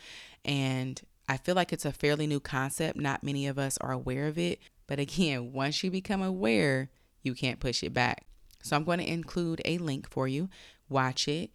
And 0.44 1.00
I 1.28 1.36
feel 1.36 1.54
like 1.54 1.72
it's 1.72 1.84
a 1.84 1.92
fairly 1.92 2.26
new 2.26 2.40
concept. 2.40 2.96
Not 2.98 3.24
many 3.24 3.46
of 3.46 3.58
us 3.58 3.78
are 3.78 3.92
aware 3.92 4.26
of 4.26 4.38
it. 4.38 4.60
But 4.86 4.98
again, 4.98 5.52
once 5.54 5.82
you 5.82 5.90
become 5.90 6.22
aware, 6.22 6.90
you 7.22 7.34
can't 7.34 7.60
push 7.60 7.82
it 7.82 7.92
back. 7.92 8.26
So 8.62 8.76
I'm 8.76 8.84
going 8.84 8.98
to 8.98 9.10
include 9.10 9.62
a 9.64 9.78
link 9.78 10.08
for 10.10 10.26
you. 10.26 10.48
Watch 10.88 11.28
it 11.28 11.50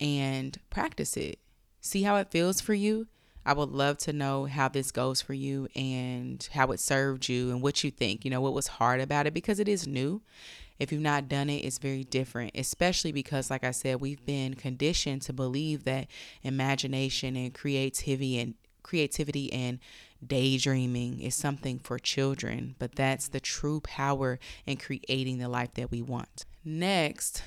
and 0.00 0.58
practice 0.70 1.16
it. 1.16 1.38
See 1.80 2.02
how 2.02 2.16
it 2.16 2.30
feels 2.30 2.60
for 2.60 2.74
you. 2.74 3.06
I 3.44 3.54
would 3.54 3.70
love 3.70 3.98
to 3.98 4.12
know 4.12 4.44
how 4.44 4.68
this 4.68 4.90
goes 4.90 5.22
for 5.22 5.32
you 5.32 5.66
and 5.74 6.46
how 6.52 6.72
it 6.72 6.80
served 6.80 7.28
you 7.28 7.50
and 7.50 7.62
what 7.62 7.82
you 7.82 7.90
think. 7.90 8.24
You 8.24 8.30
know, 8.30 8.40
what 8.40 8.52
was 8.52 8.66
hard 8.66 9.00
about 9.00 9.26
it 9.26 9.34
because 9.34 9.58
it 9.58 9.68
is 9.68 9.86
new. 9.86 10.22
If 10.78 10.92
you've 10.92 11.00
not 11.02 11.28
done 11.28 11.50
it, 11.50 11.64
it's 11.64 11.78
very 11.78 12.04
different, 12.04 12.52
especially 12.54 13.12
because, 13.12 13.50
like 13.50 13.64
I 13.64 13.70
said, 13.70 14.00
we've 14.00 14.24
been 14.24 14.54
conditioned 14.54 15.22
to 15.22 15.32
believe 15.32 15.84
that 15.84 16.06
imagination 16.42 17.36
and 17.36 17.52
creativity 17.52 18.38
and 18.38 18.54
creativity 18.82 19.52
and 19.52 19.78
daydreaming 20.24 21.20
is 21.20 21.34
something 21.34 21.78
for 21.78 21.98
children, 21.98 22.74
but 22.78 22.94
that's 22.94 23.28
the 23.28 23.40
true 23.40 23.80
power 23.80 24.38
in 24.66 24.76
creating 24.76 25.38
the 25.38 25.48
life 25.48 25.74
that 25.74 25.90
we 25.90 26.02
want. 26.02 26.44
Next, 26.64 27.42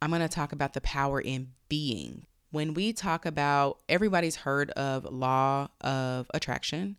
I'm 0.00 0.10
going 0.10 0.22
to 0.22 0.28
talk 0.28 0.52
about 0.52 0.74
the 0.74 0.80
power 0.80 1.20
in 1.20 1.52
being. 1.68 2.26
When 2.50 2.74
we 2.74 2.92
talk 2.92 3.24
about 3.24 3.78
everybody's 3.88 4.36
heard 4.36 4.70
of 4.72 5.04
law 5.04 5.68
of 5.80 6.30
attraction, 6.34 6.96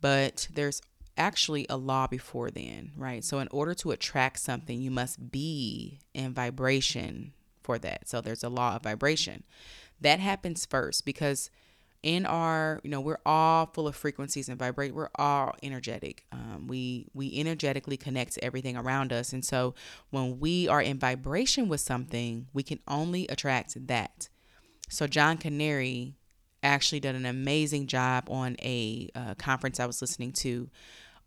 but 0.00 0.48
there's 0.52 0.82
actually 1.16 1.66
a 1.68 1.76
law 1.76 2.06
before 2.06 2.50
then, 2.50 2.92
right? 2.96 3.24
So 3.24 3.38
in 3.38 3.48
order 3.50 3.74
to 3.74 3.90
attract 3.90 4.40
something, 4.40 4.80
you 4.80 4.90
must 4.90 5.30
be 5.30 6.00
in 6.14 6.34
vibration 6.34 7.32
for 7.62 7.78
that. 7.78 8.08
So 8.08 8.20
there's 8.20 8.44
a 8.44 8.48
law 8.48 8.76
of 8.76 8.82
vibration. 8.82 9.44
That 10.00 10.20
happens 10.20 10.66
first 10.66 11.04
because 11.04 11.50
in 12.02 12.26
our 12.26 12.80
you 12.82 12.90
know 12.90 13.00
we're 13.00 13.20
all 13.24 13.66
full 13.66 13.86
of 13.86 13.94
frequencies 13.94 14.48
and 14.48 14.58
vibrate 14.58 14.94
we're 14.94 15.10
all 15.16 15.54
energetic. 15.62 16.24
Um, 16.32 16.66
we 16.66 17.08
we 17.14 17.38
energetically 17.38 17.96
connect 17.96 18.34
to 18.34 18.44
everything 18.44 18.76
around 18.76 19.12
us. 19.12 19.32
And 19.32 19.44
so 19.44 19.74
when 20.10 20.40
we 20.40 20.68
are 20.68 20.82
in 20.82 20.98
vibration 20.98 21.68
with 21.68 21.80
something 21.80 22.46
we 22.52 22.62
can 22.62 22.80
only 22.88 23.26
attract 23.28 23.86
that. 23.86 24.28
So 24.88 25.06
john 25.06 25.38
canary 25.38 26.16
actually 26.62 27.00
did 27.00 27.14
an 27.14 27.26
amazing 27.26 27.86
job 27.86 28.28
on 28.30 28.56
a 28.60 29.08
uh, 29.14 29.34
conference 29.34 29.80
i 29.80 29.86
was 29.86 30.00
listening 30.00 30.32
to 30.32 30.70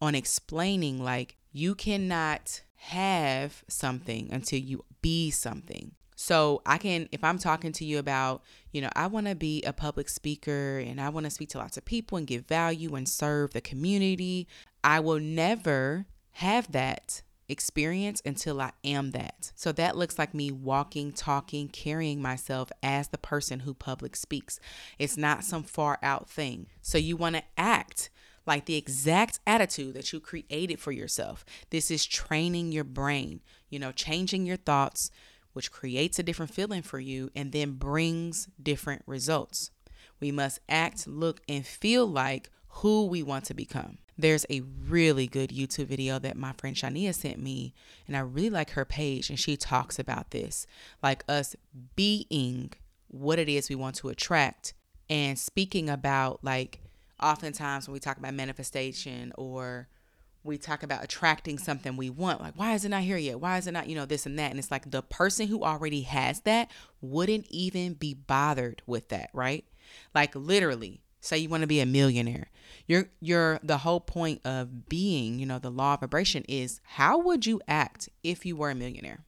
on 0.02 0.16
explaining 0.16 1.04
like 1.04 1.36
you 1.52 1.76
cannot 1.76 2.62
have 2.76 3.64
something 3.68 4.30
until 4.32 4.60
you 4.60 4.84
be 5.02 5.32
something 5.32 5.92
so 6.15 6.62
I 6.65 6.78
can, 6.78 7.10
if 7.12 7.23
I'm 7.23 7.38
talking 7.38 7.71
to 7.73 7.86
you 7.86 7.99
about, 7.99 8.41
you 8.71 8.82
know, 8.82 8.89
I 8.95 9.08
want 9.08 9.28
to 9.28 9.36
be 9.36 9.62
a 9.63 9.73
public 9.73 10.10
speaker 10.10 10.80
and 10.80 10.99
I 10.99 11.10
want 11.10 11.25
to 11.25 11.30
speak 11.30 11.49
to 11.49 11.58
lots 11.58 11.78
of 11.78 11.86
people 11.86 12.17
and 12.17 12.25
give 12.25 12.45
value 12.45 12.95
and 12.95 13.08
serve 13.08 13.54
the 13.54 13.62
community, 13.62 14.47
I 14.84 14.99
will 15.01 15.19
never 15.19 16.06
have 16.32 16.71
that 16.71 17.21
experience 17.47 18.21
until 18.25 18.60
I 18.60 18.71
am 18.84 19.12
that. 19.12 19.51
So 19.56 19.71
that 19.73 19.97
looks 19.97 20.17
like 20.17 20.34
me 20.34 20.51
walking, 20.51 21.12
talking, 21.12 21.67
carrying 21.67 22.21
myself 22.21 22.71
as 22.82 23.10
the 23.10 23.17
person 23.17 23.62
who 23.62 23.73
public 23.73 24.15
speaks. 24.15 24.60
It's 24.97 25.17
not 25.17 25.43
some 25.43 25.63
far 25.63 25.99
out 26.01 26.30
thing. 26.30 26.67
So 26.82 26.97
you 26.97 27.17
want 27.17 27.36
to 27.36 27.43
act 27.58 28.10
like 28.47 28.65
the 28.65 28.75
exact 28.75 29.39
attitude 29.45 29.95
that 29.95 30.13
you 30.13 30.19
created 30.19 30.80
for 30.80 30.91
yourself. 30.91 31.45
This 31.69 31.89
is 31.89 32.06
training 32.06 32.71
your 32.71 32.84
brain, 32.84 33.41
you 33.69 33.80
know, 33.80 33.91
changing 33.91 34.45
your 34.45 34.58
thoughts 34.58 35.12
which 35.56 35.72
creates 35.72 36.20
a 36.20 36.24
different 36.24 36.54
feeling 36.54 36.82
for 36.82 37.00
you 37.00 37.32
and 37.34 37.54
then 37.54 37.72
brings 37.72 38.50
different 38.62 39.02
results. 39.06 39.72
We 40.20 40.32
must 40.32 40.60
act, 40.68 41.08
look, 41.08 41.41
and 41.48 41.65
feel 41.65 42.06
like 42.06 42.50
who 42.68 43.06
we 43.06 43.24
want 43.24 43.46
to 43.46 43.54
become. 43.54 43.98
There's 44.18 44.46
a 44.50 44.62
really 44.62 45.28
good 45.28 45.52
YouTube 45.52 45.88
video 45.88 46.20
that 46.20 46.36
my 46.36 46.52
friend 46.54 46.76
Shania 46.76 47.13
sent 47.13 47.41
me, 47.41 47.74
and 48.06 48.18
I 48.18 48.20
really 48.20 48.50
like 48.50 48.72
her 48.72 48.84
page, 48.84 49.30
and 49.30 49.39
she 49.39 49.56
talks 49.56 49.98
about 49.98 50.32
this 50.32 50.68
like 51.02 51.24
us 51.30 51.56
being 51.96 52.74
what 53.08 53.39
it 53.39 53.48
is 53.48 53.70
we 53.70 53.76
want 53.76 53.96
to 53.96 54.10
attract 54.10 54.74
and 55.10 55.39
speaking 55.39 55.89
about 55.89 56.44
like 56.44 56.82
oftentimes 57.22 57.88
when 57.88 57.94
we 57.94 58.00
talk 58.00 58.18
about 58.18 58.34
manifestation 58.34 59.32
or 59.38 59.88
we 60.46 60.58
talk 60.58 60.84
about 60.84 61.04
attracting 61.04 61.58
something 61.58 61.98
we 61.98 62.10
want. 62.10 62.40
Like, 62.40 62.54
why 62.56 62.74
is 62.76 62.86
it 62.86 62.90
not 62.90 63.02
here 63.02 63.18
yet? 63.18 63.40
Why 63.40 63.58
is 63.58 63.68
it 63.68 63.72
not, 63.72 63.88
you 63.90 63.96
know, 63.96 64.06
this 64.06 64.26
and 64.26 64.38
that? 64.40 64.52
And 64.52 64.60
it's 64.60 64.72
like 64.72 64.92
the 64.92 65.02
person 65.02 65.48
who 65.48 65.64
already 65.64 66.02
has 66.02 66.42
that 66.42 66.70
wouldn't 67.02 67.48
even 67.50 67.96
be 67.96 68.14
bothered 68.14 68.82
with 68.86 69.10
that, 69.10 69.30
right? 69.34 69.66
Like 70.14 70.36
literally, 70.36 71.02
say 71.20 71.40
you 71.40 71.50
want 71.50 71.62
to 71.62 71.68
be 71.68 71.80
a 71.80 71.86
millionaire. 71.86 72.52
You're 72.88 73.60
the 73.64 73.80
whole 73.80 74.00
point 74.00 74.42
of 74.46 74.88
being, 74.88 75.40
you 75.40 75.46
know, 75.48 75.58
the 75.58 75.72
law 75.72 75.96
of 75.96 76.02
vibration 76.02 76.44
is 76.48 76.80
how 76.84 77.18
would 77.18 77.46
you 77.46 77.60
act 77.68 78.10
if 78.24 78.46
you 78.46 78.56
were 78.56 78.70
a 78.70 78.76
millionaire? 78.76 79.26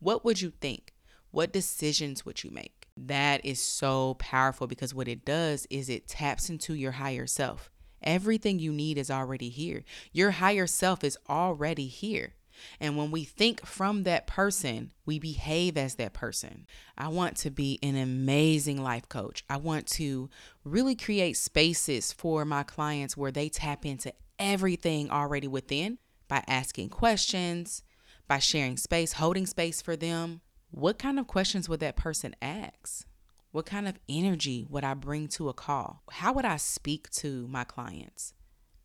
What 0.00 0.24
would 0.24 0.40
you 0.40 0.52
think? 0.60 0.92
What 1.30 1.52
decisions 1.52 2.26
would 2.26 2.42
you 2.42 2.50
make? 2.50 2.88
That 2.96 3.44
is 3.44 3.60
so 3.60 4.14
powerful 4.14 4.66
because 4.66 4.94
what 4.94 5.06
it 5.06 5.24
does 5.24 5.66
is 5.70 5.88
it 5.88 6.08
taps 6.08 6.50
into 6.50 6.74
your 6.74 6.92
higher 6.92 7.26
self. 7.26 7.70
Everything 8.02 8.58
you 8.58 8.72
need 8.72 8.98
is 8.98 9.10
already 9.10 9.48
here. 9.48 9.84
Your 10.12 10.32
higher 10.32 10.66
self 10.66 11.02
is 11.02 11.18
already 11.28 11.86
here. 11.86 12.34
And 12.80 12.96
when 12.96 13.10
we 13.10 13.24
think 13.24 13.64
from 13.66 14.04
that 14.04 14.26
person, 14.26 14.92
we 15.04 15.18
behave 15.18 15.76
as 15.76 15.96
that 15.96 16.12
person. 16.12 16.66
I 16.96 17.08
want 17.08 17.36
to 17.38 17.50
be 17.50 17.78
an 17.82 17.96
amazing 17.96 18.82
life 18.82 19.08
coach. 19.08 19.44
I 19.48 19.58
want 19.58 19.86
to 19.88 20.30
really 20.64 20.94
create 20.94 21.36
spaces 21.36 22.12
for 22.12 22.44
my 22.44 22.62
clients 22.62 23.16
where 23.16 23.32
they 23.32 23.48
tap 23.48 23.84
into 23.84 24.12
everything 24.38 25.10
already 25.10 25.48
within 25.48 25.98
by 26.28 26.44
asking 26.46 26.90
questions, 26.90 27.82
by 28.28 28.38
sharing 28.38 28.76
space, 28.76 29.12
holding 29.12 29.46
space 29.46 29.80
for 29.80 29.96
them. 29.96 30.40
What 30.70 30.98
kind 30.98 31.18
of 31.18 31.26
questions 31.26 31.68
would 31.68 31.80
that 31.80 31.96
person 31.96 32.34
ask? 32.42 33.06
What 33.56 33.64
kind 33.64 33.88
of 33.88 33.98
energy 34.06 34.66
would 34.68 34.84
I 34.84 34.92
bring 34.92 35.28
to 35.28 35.48
a 35.48 35.54
call? 35.54 36.02
How 36.10 36.34
would 36.34 36.44
I 36.44 36.58
speak 36.58 37.08
to 37.12 37.48
my 37.48 37.64
clients? 37.64 38.34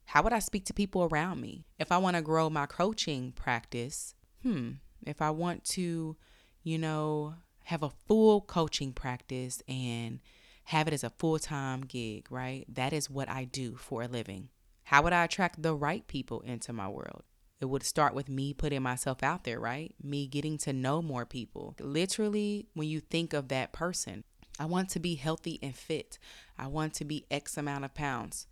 How 0.05 0.23
would 0.23 0.31
I 0.31 0.39
speak 0.39 0.63
to 0.67 0.73
people 0.73 1.03
around 1.03 1.41
me? 1.41 1.65
If 1.77 1.91
I 1.91 1.97
want 1.97 2.15
to 2.15 2.21
grow 2.21 2.49
my 2.49 2.67
coaching 2.67 3.33
practice, 3.33 4.15
hmm, 4.43 4.75
if 5.05 5.21
I 5.21 5.29
want 5.29 5.65
to, 5.75 6.15
you 6.63 6.77
know, 6.77 7.33
have 7.65 7.83
a 7.83 7.89
full 7.89 8.39
coaching 8.39 8.93
practice 8.93 9.61
and 9.67 10.21
have 10.63 10.87
it 10.87 10.93
as 10.93 11.03
a 11.03 11.09
full 11.09 11.37
time 11.37 11.81
gig, 11.81 12.27
right? 12.31 12.63
That 12.73 12.93
is 12.93 13.09
what 13.09 13.27
I 13.27 13.43
do 13.43 13.75
for 13.75 14.03
a 14.03 14.07
living. 14.07 14.47
How 14.83 15.01
would 15.01 15.11
I 15.11 15.25
attract 15.25 15.63
the 15.63 15.75
right 15.75 16.07
people 16.07 16.39
into 16.39 16.71
my 16.71 16.87
world? 16.87 17.23
It 17.59 17.65
would 17.65 17.83
start 17.83 18.13
with 18.13 18.29
me 18.29 18.53
putting 18.53 18.83
myself 18.83 19.21
out 19.21 19.43
there, 19.43 19.59
right? 19.59 19.93
Me 20.01 20.27
getting 20.27 20.57
to 20.59 20.71
know 20.71 21.01
more 21.01 21.25
people. 21.25 21.75
Literally, 21.77 22.69
when 22.73 22.87
you 22.87 23.01
think 23.01 23.33
of 23.33 23.49
that 23.49 23.73
person, 23.73 24.23
I 24.61 24.65
want 24.65 24.89
to 24.89 24.99
be 24.99 25.15
healthy 25.15 25.59
and 25.61 25.75
fit. 25.75 26.19
I 26.57 26.67
want 26.67 26.93
to 26.95 27.05
be 27.05 27.25
X 27.31 27.57
amount 27.57 27.85
of 27.85 27.93
pounds 27.93 28.47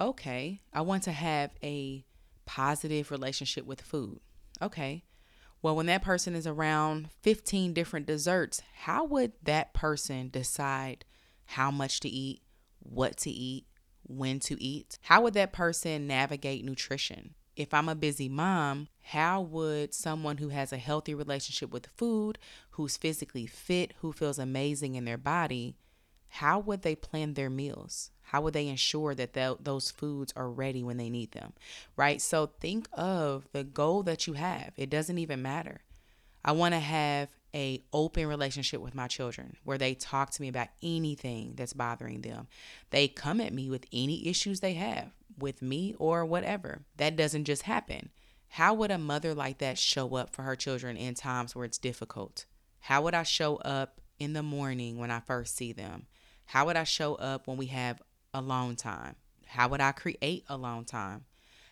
okay, 0.00 0.60
I 0.72 0.80
want 0.80 1.02
to 1.04 1.12
have 1.12 1.50
a 1.62 2.04
positive 2.46 3.10
relationship 3.10 3.66
with 3.66 3.80
food. 3.80 4.20
Okay. 4.60 5.04
Well, 5.62 5.76
when 5.76 5.86
that 5.86 6.02
person 6.02 6.34
is 6.34 6.46
around 6.46 7.08
15 7.22 7.72
different 7.72 8.06
desserts, 8.06 8.62
how 8.82 9.04
would 9.04 9.32
that 9.42 9.72
person 9.72 10.28
decide 10.28 11.04
how 11.46 11.70
much 11.70 12.00
to 12.00 12.08
eat, 12.08 12.42
what 12.80 13.16
to 13.18 13.30
eat, 13.30 13.66
when 14.02 14.40
to 14.40 14.62
eat? 14.62 14.98
How 15.02 15.22
would 15.22 15.34
that 15.34 15.52
person 15.52 16.06
navigate 16.06 16.64
nutrition? 16.64 17.34
If 17.56 17.72
I'm 17.72 17.88
a 17.88 17.94
busy 17.94 18.28
mom, 18.28 18.88
how 19.02 19.40
would 19.40 19.94
someone 19.94 20.38
who 20.38 20.48
has 20.48 20.72
a 20.72 20.78
healthy 20.78 21.14
relationship 21.14 21.72
with 21.72 21.86
food, 21.86 22.38
who's 22.70 22.96
physically 22.96 23.46
fit, 23.46 23.92
who 24.00 24.12
feels 24.12 24.38
amazing 24.38 24.94
in 24.96 25.04
their 25.04 25.18
body, 25.18 25.76
how 26.28 26.58
would 26.58 26.82
they 26.82 26.96
plan 26.96 27.34
their 27.34 27.50
meals? 27.50 28.10
How 28.22 28.40
would 28.40 28.54
they 28.54 28.66
ensure 28.66 29.14
that 29.14 29.34
th- 29.34 29.58
those 29.60 29.92
foods 29.92 30.32
are 30.34 30.50
ready 30.50 30.82
when 30.82 30.96
they 30.96 31.08
need 31.08 31.30
them? 31.30 31.52
Right? 31.96 32.20
So 32.20 32.46
think 32.46 32.88
of 32.92 33.46
the 33.52 33.62
goal 33.62 34.02
that 34.02 34.26
you 34.26 34.32
have. 34.32 34.72
It 34.76 34.90
doesn't 34.90 35.18
even 35.18 35.42
matter. 35.42 35.82
I 36.44 36.52
want 36.52 36.74
to 36.74 36.80
have 36.80 37.28
a 37.54 37.82
open 37.92 38.26
relationship 38.26 38.80
with 38.80 38.94
my 38.94 39.06
children 39.06 39.56
where 39.64 39.78
they 39.78 39.94
talk 39.94 40.30
to 40.32 40.42
me 40.42 40.48
about 40.48 40.68
anything 40.82 41.54
that's 41.56 41.72
bothering 41.72 42.22
them. 42.22 42.48
They 42.90 43.08
come 43.08 43.40
at 43.40 43.52
me 43.52 43.70
with 43.70 43.86
any 43.92 44.26
issues 44.26 44.60
they 44.60 44.74
have 44.74 45.12
with 45.38 45.62
me 45.62 45.94
or 45.98 46.24
whatever. 46.24 46.82
That 46.96 47.16
doesn't 47.16 47.44
just 47.44 47.62
happen. 47.62 48.10
How 48.48 48.74
would 48.74 48.90
a 48.90 48.98
mother 48.98 49.34
like 49.34 49.58
that 49.58 49.78
show 49.78 50.16
up 50.16 50.30
for 50.30 50.42
her 50.42 50.56
children 50.56 50.96
in 50.96 51.14
times 51.14 51.54
where 51.54 51.64
it's 51.64 51.78
difficult? 51.78 52.46
How 52.80 53.02
would 53.02 53.14
I 53.14 53.22
show 53.22 53.56
up 53.56 54.00
in 54.18 54.32
the 54.32 54.42
morning 54.42 54.98
when 54.98 55.10
I 55.10 55.20
first 55.20 55.56
see 55.56 55.72
them? 55.72 56.06
How 56.46 56.66
would 56.66 56.76
I 56.76 56.84
show 56.84 57.14
up 57.16 57.46
when 57.46 57.56
we 57.56 57.66
have 57.66 58.02
alone 58.32 58.76
time? 58.76 59.16
How 59.46 59.68
would 59.68 59.80
I 59.80 59.92
create 59.92 60.44
alone 60.48 60.84
time? 60.84 61.24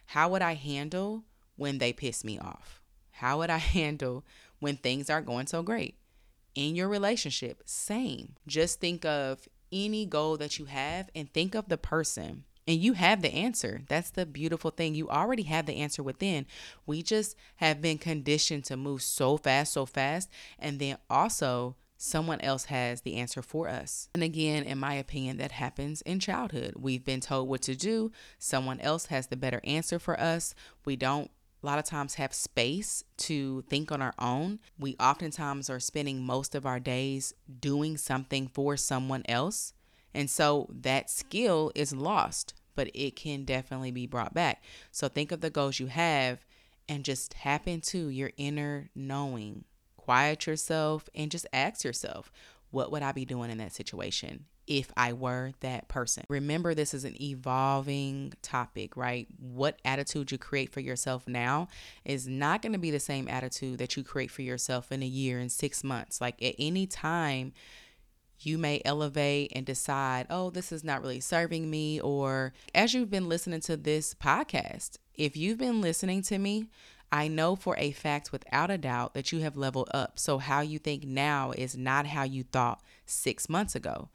How 0.06 0.28
would 0.28 0.42
I 0.42 0.54
handle 0.54 1.24
when 1.56 1.78
they 1.78 1.92
piss 1.92 2.24
me 2.24 2.38
off? 2.38 2.80
How 3.12 3.38
would 3.38 3.50
I 3.50 3.58
handle 3.78 4.24
when 4.62 4.76
things 4.76 5.10
are 5.10 5.20
going 5.20 5.46
so 5.46 5.62
great? 5.62 5.96
In 6.54 6.76
your 6.76 6.88
relationship, 6.88 7.62
same. 7.64 8.36
Just 8.46 8.80
think 8.80 9.04
of 9.04 9.48
any 9.72 10.06
goal 10.06 10.36
that 10.36 10.58
you 10.58 10.66
have 10.66 11.10
and 11.14 11.32
think 11.32 11.54
of 11.54 11.68
the 11.68 11.78
person 11.78 12.44
and 12.68 12.78
you 12.78 12.92
have 12.92 13.22
the 13.22 13.34
answer. 13.34 13.82
That's 13.88 14.10
the 14.10 14.24
beautiful 14.24 14.70
thing. 14.70 14.94
You 14.94 15.08
already 15.08 15.42
have 15.44 15.66
the 15.66 15.76
answer 15.76 16.02
within. 16.02 16.46
We 16.86 17.02
just 17.02 17.36
have 17.56 17.82
been 17.82 17.98
conditioned 17.98 18.64
to 18.66 18.76
move 18.76 19.02
so 19.02 19.36
fast, 19.36 19.72
so 19.72 19.84
fast. 19.84 20.30
And 20.58 20.78
then 20.78 20.98
also 21.10 21.74
someone 21.96 22.40
else 22.40 22.66
has 22.66 23.00
the 23.00 23.16
answer 23.16 23.42
for 23.42 23.68
us. 23.68 24.08
And 24.14 24.22
again, 24.22 24.62
in 24.64 24.78
my 24.78 24.94
opinion, 24.94 25.38
that 25.38 25.52
happens 25.52 26.02
in 26.02 26.20
childhood. 26.20 26.74
We've 26.76 27.04
been 27.04 27.20
told 27.20 27.48
what 27.48 27.62
to 27.62 27.74
do, 27.74 28.12
someone 28.38 28.80
else 28.80 29.06
has 29.06 29.26
the 29.28 29.36
better 29.36 29.60
answer 29.64 29.98
for 29.98 30.18
us. 30.18 30.54
We 30.84 30.96
don't 30.96 31.30
a 31.62 31.66
lot 31.66 31.78
of 31.78 31.84
times 31.84 32.14
have 32.14 32.34
space 32.34 33.04
to 33.18 33.62
think 33.62 33.92
on 33.92 34.02
our 34.02 34.14
own. 34.18 34.58
We 34.78 34.96
oftentimes 34.98 35.70
are 35.70 35.80
spending 35.80 36.22
most 36.22 36.54
of 36.54 36.66
our 36.66 36.80
days 36.80 37.34
doing 37.60 37.96
something 37.96 38.48
for 38.48 38.76
someone 38.76 39.22
else. 39.28 39.72
And 40.12 40.28
so 40.28 40.68
that 40.70 41.08
skill 41.08 41.70
is 41.74 41.94
lost, 41.94 42.54
but 42.74 42.90
it 42.94 43.16
can 43.16 43.44
definitely 43.44 43.92
be 43.92 44.06
brought 44.06 44.34
back. 44.34 44.62
So 44.90 45.08
think 45.08 45.30
of 45.30 45.40
the 45.40 45.50
goals 45.50 45.78
you 45.78 45.86
have 45.86 46.44
and 46.88 47.04
just 47.04 47.30
tap 47.32 47.68
into 47.68 48.08
your 48.08 48.32
inner 48.36 48.90
knowing 48.94 49.64
quiet 49.96 50.46
yourself 50.46 51.08
and 51.14 51.30
just 51.30 51.46
ask 51.52 51.84
yourself, 51.84 52.32
what 52.70 52.90
would 52.90 53.02
I 53.02 53.12
be 53.12 53.24
doing 53.24 53.50
in 53.50 53.58
that 53.58 53.72
situation 53.72 54.46
if 54.72 54.90
I 54.96 55.12
were 55.12 55.52
that 55.60 55.88
person? 55.88 56.24
Remember, 56.30 56.74
this 56.74 56.94
is 56.94 57.04
an 57.04 57.20
evolving 57.22 58.32
topic, 58.40 58.96
right? 58.96 59.28
What 59.38 59.78
attitude 59.84 60.32
you 60.32 60.38
create 60.38 60.72
for 60.72 60.80
yourself 60.80 61.28
now 61.28 61.68
is 62.06 62.26
not 62.26 62.62
going 62.62 62.72
to 62.72 62.78
be 62.78 62.90
the 62.90 62.98
same 62.98 63.28
attitude 63.28 63.78
that 63.80 63.98
you 63.98 64.02
create 64.02 64.30
for 64.30 64.40
yourself 64.40 64.90
in 64.90 65.02
a 65.02 65.06
year 65.06 65.38
and 65.38 65.52
six 65.52 65.84
months. 65.84 66.22
Like 66.22 66.42
at 66.42 66.54
any 66.58 66.86
time, 66.86 67.52
you 68.38 68.56
may 68.56 68.80
elevate 68.86 69.52
and 69.54 69.66
decide, 69.66 70.26
oh, 70.30 70.48
this 70.48 70.72
is 70.72 70.82
not 70.82 71.02
really 71.02 71.20
serving 71.20 71.68
me. 71.68 72.00
Or 72.00 72.54
as 72.74 72.94
you've 72.94 73.10
been 73.10 73.28
listening 73.28 73.60
to 73.60 73.76
this 73.76 74.14
podcast, 74.14 74.96
if 75.14 75.36
you've 75.36 75.58
been 75.58 75.82
listening 75.82 76.22
to 76.22 76.38
me, 76.38 76.70
I 77.12 77.28
know 77.28 77.56
for 77.56 77.76
a 77.76 77.90
fact 77.92 78.32
without 78.32 78.70
a 78.70 78.78
doubt 78.78 79.12
that 79.12 79.32
you 79.32 79.40
have 79.40 79.54
leveled 79.54 79.90
up. 79.92 80.18
So, 80.18 80.38
how 80.38 80.62
you 80.62 80.78
think 80.78 81.04
now 81.04 81.50
is 81.50 81.76
not 81.76 82.06
how 82.06 82.22
you 82.22 82.42
thought 82.42 82.80
six 83.04 83.50
months 83.50 83.74
ago. 83.74 84.08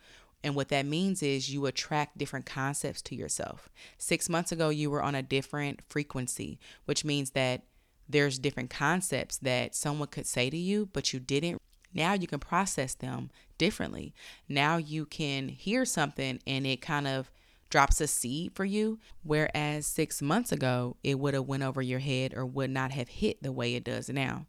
And 0.43 0.55
what 0.55 0.69
that 0.69 0.85
means 0.85 1.23
is 1.23 1.51
you 1.51 1.65
attract 1.65 2.17
different 2.17 2.45
concepts 2.45 3.01
to 3.03 3.15
yourself. 3.15 3.69
Six 3.97 4.29
months 4.29 4.51
ago, 4.51 4.69
you 4.69 4.89
were 4.89 5.03
on 5.03 5.15
a 5.15 5.23
different 5.23 5.81
frequency, 5.89 6.59
which 6.85 7.03
means 7.03 7.31
that 7.31 7.63
there's 8.07 8.39
different 8.39 8.69
concepts 8.69 9.37
that 9.39 9.75
someone 9.75 10.07
could 10.07 10.27
say 10.27 10.49
to 10.49 10.57
you, 10.57 10.89
but 10.93 11.11
you 11.11 11.19
didn't. 11.19 11.61
Now 11.93 12.13
you 12.13 12.27
can 12.27 12.39
process 12.39 12.93
them 12.93 13.31
differently. 13.57 14.13
Now 14.47 14.77
you 14.77 15.05
can 15.05 15.49
hear 15.49 15.83
something 15.83 16.39
and 16.45 16.67
it 16.67 16.81
kind 16.81 17.07
of 17.07 17.31
drops 17.69 17.99
a 17.99 18.07
seed 18.07 18.53
for 18.55 18.63
you 18.63 18.97
whereas 19.23 19.85
6 19.87 20.21
months 20.21 20.53
ago 20.53 20.95
it 21.03 21.19
would 21.19 21.33
have 21.33 21.47
went 21.47 21.63
over 21.63 21.81
your 21.81 21.99
head 21.99 22.33
or 22.33 22.45
would 22.45 22.69
not 22.69 22.91
have 22.91 23.09
hit 23.09 23.43
the 23.43 23.51
way 23.51 23.75
it 23.75 23.83
does 23.83 24.07
now. 24.07 24.45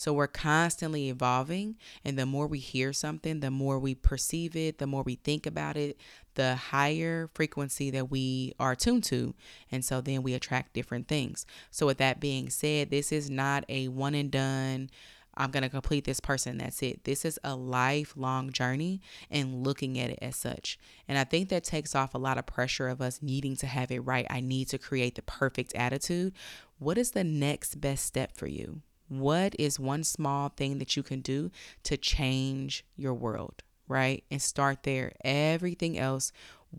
So 0.00 0.14
we're 0.14 0.28
constantly 0.28 1.10
evolving 1.10 1.76
and 2.06 2.18
the 2.18 2.24
more 2.24 2.46
we 2.46 2.58
hear 2.58 2.94
something, 2.94 3.40
the 3.40 3.50
more 3.50 3.78
we 3.78 3.94
perceive 3.94 4.56
it, 4.56 4.78
the 4.78 4.86
more 4.86 5.02
we 5.02 5.16
think 5.16 5.44
about 5.44 5.76
it, 5.76 6.00
the 6.36 6.56
higher 6.56 7.28
frequency 7.34 7.90
that 7.90 8.10
we 8.10 8.54
are 8.58 8.74
tuned 8.74 9.04
to. 9.04 9.34
And 9.70 9.84
so 9.84 10.00
then 10.00 10.22
we 10.22 10.32
attract 10.32 10.72
different 10.72 11.06
things. 11.06 11.44
So 11.70 11.84
with 11.84 11.98
that 11.98 12.18
being 12.18 12.48
said, 12.48 12.88
this 12.88 13.12
is 13.12 13.28
not 13.28 13.66
a 13.68 13.88
one 13.88 14.14
and 14.14 14.30
done 14.30 14.88
I'm 15.36 15.50
going 15.50 15.64
to 15.64 15.68
complete 15.68 16.04
this 16.04 16.18
person. 16.18 16.58
That's 16.58 16.82
it. 16.82 17.04
This 17.04 17.26
is 17.26 17.38
a 17.44 17.54
lifelong 17.54 18.52
journey 18.52 19.00
and 19.30 19.64
looking 19.64 19.98
at 19.98 20.10
it 20.10 20.18
as 20.22 20.34
such. 20.34 20.78
And 21.08 21.18
I 21.18 21.24
think 21.24 21.50
that 21.50 21.62
takes 21.62 21.94
off 21.94 22.14
a 22.14 22.18
lot 22.18 22.38
of 22.38 22.46
pressure 22.46 22.88
of 22.88 23.00
us 23.02 23.20
needing 23.22 23.54
to 23.56 23.66
have 23.66 23.90
it 23.90 24.00
right. 24.00 24.26
I 24.30 24.40
need 24.40 24.68
to 24.70 24.78
create 24.78 25.14
the 25.14 25.22
perfect 25.22 25.74
attitude. 25.74 26.32
What 26.78 26.96
is 26.98 27.10
the 27.10 27.24
next 27.24 27.80
best 27.82 28.06
step 28.06 28.34
for 28.34 28.48
you? 28.48 28.80
What 29.10 29.56
is 29.58 29.80
one 29.80 30.04
small 30.04 30.50
thing 30.50 30.78
that 30.78 30.96
you 30.96 31.02
can 31.02 31.20
do 31.20 31.50
to 31.82 31.96
change 31.96 32.84
your 32.96 33.12
world, 33.12 33.64
right? 33.88 34.22
And 34.30 34.40
start 34.40 34.84
there. 34.84 35.12
Everything 35.24 35.98
else 35.98 36.32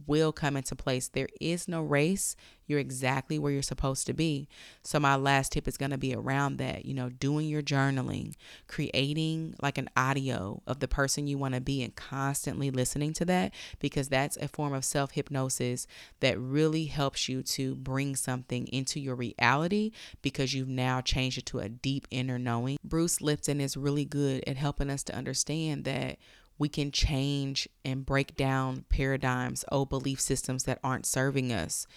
will 0.07 0.31
come 0.31 0.57
into 0.57 0.75
place. 0.75 1.07
There 1.07 1.29
is 1.39 1.67
no 1.67 1.81
race. 1.81 2.35
You're 2.67 2.79
exactly 2.79 3.37
where 3.37 3.51
you're 3.51 3.61
supposed 3.61 4.07
to 4.07 4.13
be. 4.13 4.47
So, 4.81 4.99
my 4.99 5.15
last 5.15 5.51
tip 5.51 5.67
is 5.67 5.77
going 5.77 5.91
to 5.91 5.97
be 5.97 6.15
around 6.15 6.57
that, 6.57 6.85
you 6.85 6.93
know, 6.93 7.09
doing 7.09 7.49
your 7.49 7.61
journaling, 7.61 8.35
creating 8.67 9.55
like 9.61 9.77
an 9.77 9.89
audio 9.97 10.61
of 10.65 10.79
the 10.79 10.87
person 10.87 11.27
you 11.27 11.37
want 11.37 11.53
to 11.53 11.59
be, 11.61 11.83
and 11.83 11.95
constantly 11.95 12.71
listening 12.71 13.11
to 13.13 13.25
that 13.25 13.53
because 13.79 14.07
that's 14.07 14.37
a 14.37 14.47
form 14.47 14.73
of 14.73 14.85
self 14.85 15.11
hypnosis 15.11 15.85
that 16.21 16.39
really 16.39 16.85
helps 16.85 17.27
you 17.27 17.43
to 17.43 17.75
bring 17.75 18.15
something 18.15 18.67
into 18.67 19.01
your 19.01 19.15
reality 19.15 19.91
because 20.21 20.53
you've 20.53 20.69
now 20.69 21.01
changed 21.01 21.39
it 21.39 21.45
to 21.47 21.59
a 21.59 21.67
deep 21.67 22.07
inner 22.09 22.39
knowing. 22.39 22.77
Bruce 22.83 23.19
Lipton 23.19 23.59
is 23.59 23.75
really 23.75 24.05
good 24.05 24.43
at 24.47 24.55
helping 24.55 24.89
us 24.89 25.03
to 25.03 25.15
understand 25.15 25.83
that 25.83 26.17
we 26.61 26.69
can 26.69 26.91
change 26.91 27.67
and 27.83 28.05
break 28.05 28.35
down 28.35 28.85
paradigms, 28.87 29.65
old 29.71 29.89
belief 29.89 30.21
systems 30.21 30.65
that 30.65 30.77
aren't 30.83 31.07
serving 31.07 31.51
us. 31.51 31.87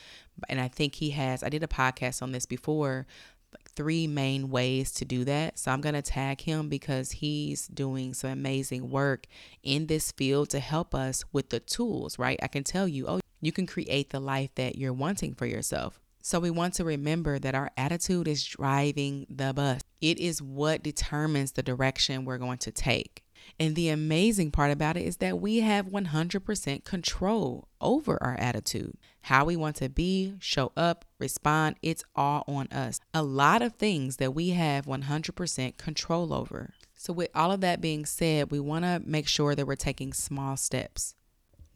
And 0.48 0.58
I 0.58 0.68
think 0.68 0.94
he 0.94 1.10
has, 1.10 1.42
I 1.42 1.50
did 1.50 1.62
a 1.62 1.68
podcast 1.68 2.22
on 2.22 2.32
this 2.32 2.46
before 2.46 3.06
like 3.52 3.70
three 3.72 4.06
main 4.06 4.48
ways 4.48 4.90
to 4.92 5.04
do 5.04 5.22
that. 5.24 5.58
So 5.58 5.70
I'm 5.70 5.82
going 5.82 5.94
to 5.94 6.00
tag 6.00 6.40
him 6.40 6.70
because 6.70 7.10
he's 7.10 7.68
doing 7.68 8.14
some 8.14 8.30
amazing 8.30 8.88
work 8.88 9.26
in 9.62 9.86
this 9.86 10.12
field 10.12 10.48
to 10.50 10.60
help 10.60 10.94
us 10.94 11.26
with 11.30 11.50
the 11.50 11.60
tools, 11.60 12.18
right? 12.18 12.40
I 12.42 12.48
can 12.48 12.64
tell 12.64 12.88
you, 12.88 13.06
oh, 13.06 13.20
you 13.42 13.52
can 13.52 13.66
create 13.66 14.10
the 14.10 14.20
life 14.20 14.54
that 14.54 14.78
you're 14.78 14.94
wanting 14.94 15.34
for 15.34 15.44
yourself. 15.44 16.00
So 16.22 16.40
we 16.40 16.50
want 16.50 16.72
to 16.74 16.84
remember 16.84 17.38
that 17.38 17.54
our 17.54 17.70
attitude 17.76 18.26
is 18.26 18.42
driving 18.42 19.26
the 19.28 19.52
bus. 19.52 19.82
It 20.00 20.18
is 20.18 20.40
what 20.40 20.82
determines 20.82 21.52
the 21.52 21.62
direction 21.62 22.24
we're 22.24 22.38
going 22.38 22.58
to 22.58 22.72
take. 22.72 23.23
And 23.58 23.76
the 23.76 23.88
amazing 23.88 24.50
part 24.50 24.70
about 24.70 24.96
it 24.96 25.02
is 25.02 25.18
that 25.18 25.40
we 25.40 25.60
have 25.60 25.86
100% 25.86 26.84
control 26.84 27.68
over 27.80 28.20
our 28.22 28.36
attitude. 28.36 28.96
How 29.22 29.44
we 29.44 29.56
want 29.56 29.76
to 29.76 29.88
be, 29.88 30.34
show 30.40 30.72
up, 30.76 31.04
respond, 31.18 31.76
it's 31.82 32.04
all 32.14 32.44
on 32.48 32.66
us. 32.68 33.00
A 33.12 33.22
lot 33.22 33.62
of 33.62 33.74
things 33.74 34.16
that 34.16 34.34
we 34.34 34.50
have 34.50 34.86
100% 34.86 35.76
control 35.76 36.32
over. 36.32 36.74
So, 36.96 37.12
with 37.12 37.30
all 37.34 37.52
of 37.52 37.60
that 37.60 37.80
being 37.80 38.06
said, 38.06 38.50
we 38.50 38.60
want 38.60 38.84
to 38.84 39.02
make 39.04 39.28
sure 39.28 39.54
that 39.54 39.66
we're 39.66 39.76
taking 39.76 40.12
small 40.12 40.56
steps. 40.56 41.14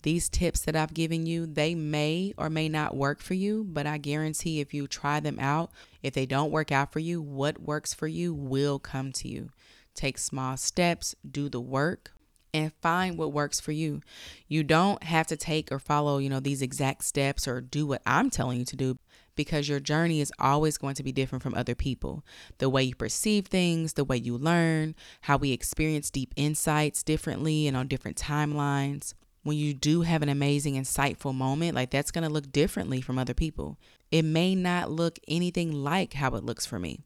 These 0.02 0.28
tips 0.28 0.60
that 0.60 0.76
I've 0.76 0.94
given 0.94 1.26
you, 1.26 1.44
they 1.44 1.74
may 1.74 2.32
or 2.38 2.48
may 2.48 2.68
not 2.68 2.96
work 2.96 3.20
for 3.20 3.34
you, 3.34 3.66
but 3.68 3.86
I 3.86 3.98
guarantee 3.98 4.60
if 4.60 4.72
you 4.72 4.86
try 4.86 5.18
them 5.18 5.38
out, 5.40 5.70
if 6.02 6.14
they 6.14 6.24
don't 6.24 6.52
work 6.52 6.70
out 6.70 6.92
for 6.92 7.00
you, 7.00 7.20
what 7.20 7.60
works 7.60 7.94
for 7.94 8.06
you 8.06 8.32
will 8.32 8.78
come 8.78 9.10
to 9.12 9.28
you. 9.28 9.50
Take 9.98 10.16
small 10.16 10.56
steps, 10.56 11.16
do 11.28 11.48
the 11.48 11.60
work, 11.60 12.12
and 12.54 12.72
find 12.80 13.18
what 13.18 13.32
works 13.32 13.58
for 13.58 13.72
you. 13.72 14.00
You 14.46 14.62
don't 14.62 15.02
have 15.02 15.26
to 15.26 15.36
take 15.36 15.72
or 15.72 15.80
follow, 15.80 16.18
you 16.18 16.30
know, 16.30 16.38
these 16.38 16.62
exact 16.62 17.02
steps 17.02 17.48
or 17.48 17.60
do 17.60 17.84
what 17.84 18.00
I'm 18.06 18.30
telling 18.30 18.60
you 18.60 18.64
to 18.66 18.76
do 18.76 18.98
because 19.34 19.68
your 19.68 19.80
journey 19.80 20.20
is 20.20 20.32
always 20.38 20.78
going 20.78 20.94
to 20.94 21.02
be 21.02 21.10
different 21.10 21.42
from 21.42 21.54
other 21.54 21.74
people. 21.74 22.24
The 22.58 22.68
way 22.68 22.84
you 22.84 22.94
perceive 22.94 23.48
things, 23.48 23.94
the 23.94 24.04
way 24.04 24.18
you 24.18 24.38
learn, 24.38 24.94
how 25.22 25.36
we 25.36 25.50
experience 25.50 26.12
deep 26.12 26.32
insights 26.36 27.02
differently 27.02 27.66
and 27.66 27.76
on 27.76 27.88
different 27.88 28.16
timelines. 28.16 29.14
When 29.42 29.56
you 29.56 29.74
do 29.74 30.02
have 30.02 30.22
an 30.22 30.28
amazing, 30.28 30.76
insightful 30.76 31.34
moment, 31.34 31.74
like 31.74 31.90
that's 31.90 32.12
going 32.12 32.22
to 32.22 32.32
look 32.32 32.52
differently 32.52 33.00
from 33.00 33.18
other 33.18 33.34
people 33.34 33.78
it 34.10 34.24
may 34.24 34.54
not 34.54 34.90
look 34.90 35.18
anything 35.28 35.72
like 35.72 36.14
how 36.14 36.34
it 36.34 36.44
looks 36.44 36.66
for 36.66 36.78
me. 36.78 37.00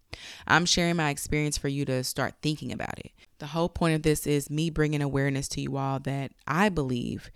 I'm 0.47 0.67
sharing 0.67 0.97
my 0.97 1.11
experience 1.11 1.59
for 1.59 1.69
you 1.69 1.85
to 1.87 2.05
start 2.05 2.35
thinking 2.43 2.73
about 2.73 2.99
it. 2.99 3.13
The 3.39 3.47
whole 3.47 3.69
point 3.69 3.97
of 3.97 4.03
this 4.03 4.27
is 4.27 4.51
me 4.51 4.71
bringing 4.71 5.03
awareness 5.03 5.49
to 5.49 5.61
you 5.61 5.77
all 5.77 5.99
that 6.01 6.33
I 6.47 6.69
believe 6.69 7.31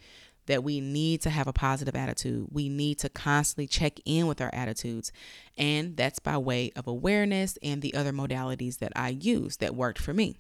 that 0.47 0.63
we 0.63 0.81
need 0.81 1.21
to 1.23 1.31
have 1.31 1.49
a 1.49 1.53
positive 1.53 1.97
attitude. 1.97 2.47
We 2.51 2.69
need 2.69 2.99
to 3.01 3.09
constantly 3.09 3.67
check 3.67 3.99
in 4.05 4.27
with 4.27 4.41
our 4.41 4.51
attitudes. 4.53 5.13
And 5.59 5.97
that's 5.97 6.21
by 6.21 6.39
way 6.39 6.71
of 6.77 6.87
awareness 6.87 7.59
and 7.63 7.83
the 7.83 7.95
other 7.95 8.13
modalities 8.13 8.79
that 8.79 8.93
I 8.95 9.09
use 9.09 9.57
that 9.59 9.75
worked 9.75 9.99
for 9.99 10.15
me. 10.15 10.37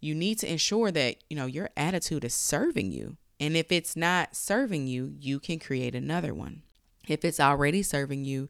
You 0.00 0.14
need 0.14 0.38
to 0.40 0.50
ensure 0.50 0.90
that, 0.90 1.16
you 1.28 1.36
know, 1.36 1.46
your 1.46 1.70
attitude 1.76 2.24
is 2.24 2.34
serving 2.34 2.92
you. 2.92 3.16
And 3.40 3.56
if 3.56 3.70
it's 3.72 3.96
not 3.96 4.36
serving 4.36 4.86
you, 4.86 5.14
you 5.18 5.40
can 5.40 5.58
create 5.58 5.94
another 5.94 6.34
one. 6.34 6.62
If 7.06 7.24
it's 7.24 7.40
already 7.40 7.82
serving 7.82 8.24
you 8.24 8.48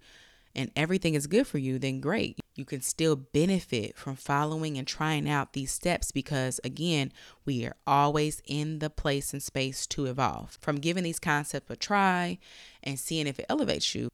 and 0.55 0.71
everything 0.75 1.15
is 1.15 1.27
good 1.27 1.47
for 1.47 1.59
you, 1.59 1.79
then 1.79 2.01
great. 2.01 2.39
You 2.55 2.65
can 2.65 2.81
still 2.81 3.17
benefit 3.17 3.99
from 3.99 4.17
following 4.17 4.79
and 4.79 4.87
trying 4.87 5.29
out 5.29 5.53
these 5.53 5.71
steps 5.71 6.11
because, 6.11 6.59
again, 6.65 7.13
we 7.45 7.67
are 7.67 7.77
always 7.87 8.41
in 8.47 8.79
the 8.79 8.89
place 8.89 9.35
and 9.35 9.43
space 9.43 9.87
to 9.89 10.07
evolve. 10.07 10.57
From 10.61 10.77
giving 10.77 11.05
these 11.05 11.19
concepts 11.19 11.71
a 11.71 11.77
try 11.77 12.39
and 12.83 12.99
seeing 12.99 13.27
if 13.27 13.39
it 13.39 13.47
elevates 13.51 13.95
you, 13.95 14.09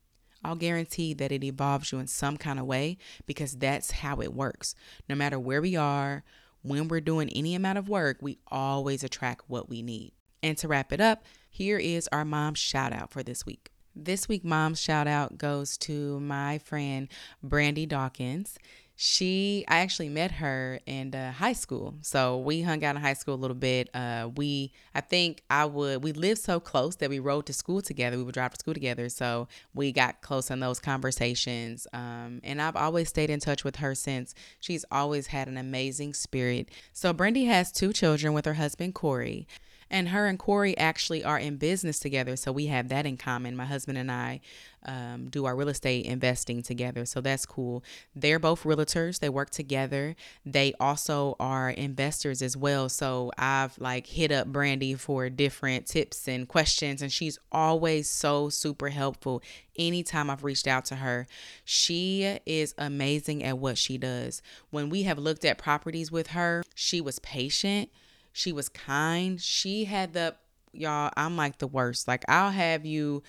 I'll 0.44 0.56
guarantee 0.56 1.14
that 1.14 1.30
it 1.30 1.44
evolves 1.44 1.92
you 1.92 2.00
in 2.00 2.08
some 2.08 2.36
kind 2.36 2.58
of 2.58 2.66
way 2.66 2.98
because 3.26 3.56
that's 3.56 3.92
how 3.92 4.20
it 4.20 4.34
works. 4.34 4.74
No 5.08 5.14
matter 5.14 5.38
where 5.38 5.62
we 5.62 5.76
are, 5.76 6.24
when 6.62 6.88
we're 6.88 7.00
doing 7.00 7.28
any 7.30 7.54
amount 7.54 7.78
of 7.78 7.88
work, 7.88 8.18
we 8.20 8.38
always 8.48 9.04
attract 9.04 9.48
what 9.48 9.68
we 9.68 9.82
need. 9.82 10.12
And 10.42 10.58
to 10.58 10.66
wrap 10.66 10.92
it 10.92 11.00
up, 11.00 11.24
here 11.48 11.78
is 11.78 12.08
our 12.10 12.24
mom 12.24 12.54
shout 12.54 12.92
out 12.92 13.12
for 13.12 13.22
this 13.22 13.46
week. 13.46 13.71
This 13.94 14.26
week, 14.26 14.42
mom's 14.44 14.80
shout 14.80 15.06
out 15.06 15.36
goes 15.36 15.76
to 15.78 16.18
my 16.20 16.58
friend 16.58 17.08
Brandi 17.46 17.86
Dawkins. 17.86 18.58
She, 18.94 19.64
I 19.68 19.78
actually 19.78 20.10
met 20.10 20.32
her 20.32 20.78
in 20.86 21.14
uh, 21.14 21.32
high 21.32 21.54
school. 21.54 21.94
So 22.02 22.38
we 22.38 22.62
hung 22.62 22.84
out 22.84 22.94
in 22.94 23.02
high 23.02 23.14
school 23.14 23.34
a 23.34 23.36
little 23.36 23.56
bit. 23.56 23.90
Uh, 23.94 24.30
we, 24.36 24.72
I 24.94 25.00
think 25.00 25.42
I 25.50 25.64
would, 25.64 26.04
we 26.04 26.12
lived 26.12 26.40
so 26.40 26.60
close 26.60 26.96
that 26.96 27.10
we 27.10 27.18
rode 27.18 27.46
to 27.46 27.52
school 27.52 27.82
together. 27.82 28.16
We 28.16 28.22
would 28.22 28.34
drive 28.34 28.52
to 28.52 28.58
school 28.58 28.74
together. 28.74 29.08
So 29.08 29.48
we 29.74 29.92
got 29.92 30.20
close 30.20 30.50
in 30.50 30.60
those 30.60 30.78
conversations. 30.78 31.86
Um, 31.92 32.40
and 32.44 32.62
I've 32.62 32.76
always 32.76 33.08
stayed 33.08 33.30
in 33.30 33.40
touch 33.40 33.64
with 33.64 33.76
her 33.76 33.94
since. 33.94 34.34
She's 34.60 34.84
always 34.90 35.26
had 35.28 35.48
an 35.48 35.56
amazing 35.56 36.14
spirit. 36.14 36.68
So 36.92 37.12
Brandi 37.12 37.46
has 37.46 37.72
two 37.72 37.92
children 37.92 38.34
with 38.34 38.44
her 38.44 38.54
husband, 38.54 38.94
Corey. 38.94 39.48
And 39.92 40.08
her 40.08 40.26
and 40.26 40.38
Corey 40.38 40.76
actually 40.78 41.22
are 41.22 41.38
in 41.38 41.58
business 41.58 41.98
together. 41.98 42.34
So 42.34 42.50
we 42.50 42.66
have 42.66 42.88
that 42.88 43.04
in 43.04 43.18
common. 43.18 43.54
My 43.54 43.66
husband 43.66 43.98
and 43.98 44.10
I 44.10 44.40
um, 44.84 45.28
do 45.28 45.44
our 45.44 45.54
real 45.54 45.68
estate 45.68 46.06
investing 46.06 46.62
together. 46.62 47.04
So 47.04 47.20
that's 47.20 47.46
cool. 47.46 47.84
They're 48.16 48.38
both 48.38 48.64
realtors, 48.64 49.20
they 49.20 49.28
work 49.28 49.50
together. 49.50 50.16
They 50.44 50.72
also 50.80 51.36
are 51.38 51.70
investors 51.70 52.40
as 52.42 52.56
well. 52.56 52.88
So 52.88 53.30
I've 53.36 53.78
like 53.78 54.06
hit 54.06 54.32
up 54.32 54.48
Brandi 54.48 54.98
for 54.98 55.28
different 55.28 55.86
tips 55.86 56.26
and 56.26 56.48
questions, 56.48 57.02
and 57.02 57.12
she's 57.12 57.38
always 57.52 58.08
so 58.08 58.48
super 58.48 58.88
helpful 58.88 59.42
anytime 59.76 60.30
I've 60.30 60.42
reached 60.42 60.66
out 60.66 60.86
to 60.86 60.96
her. 60.96 61.26
She 61.64 62.38
is 62.46 62.74
amazing 62.78 63.44
at 63.44 63.58
what 63.58 63.78
she 63.78 63.98
does. 63.98 64.42
When 64.70 64.88
we 64.88 65.02
have 65.02 65.18
looked 65.18 65.44
at 65.44 65.58
properties 65.58 66.10
with 66.10 66.28
her, 66.28 66.64
she 66.74 67.00
was 67.00 67.18
patient 67.18 67.90
she 68.32 68.52
was 68.52 68.68
kind. 68.68 69.40
She 69.40 69.84
had 69.84 70.12
the, 70.12 70.36
y'all, 70.72 71.10
I'm 71.16 71.36
like 71.36 71.58
the 71.58 71.66
worst. 71.66 72.08
Like, 72.08 72.24
I'll 72.28 72.50
have 72.50 72.84
you 72.84 73.22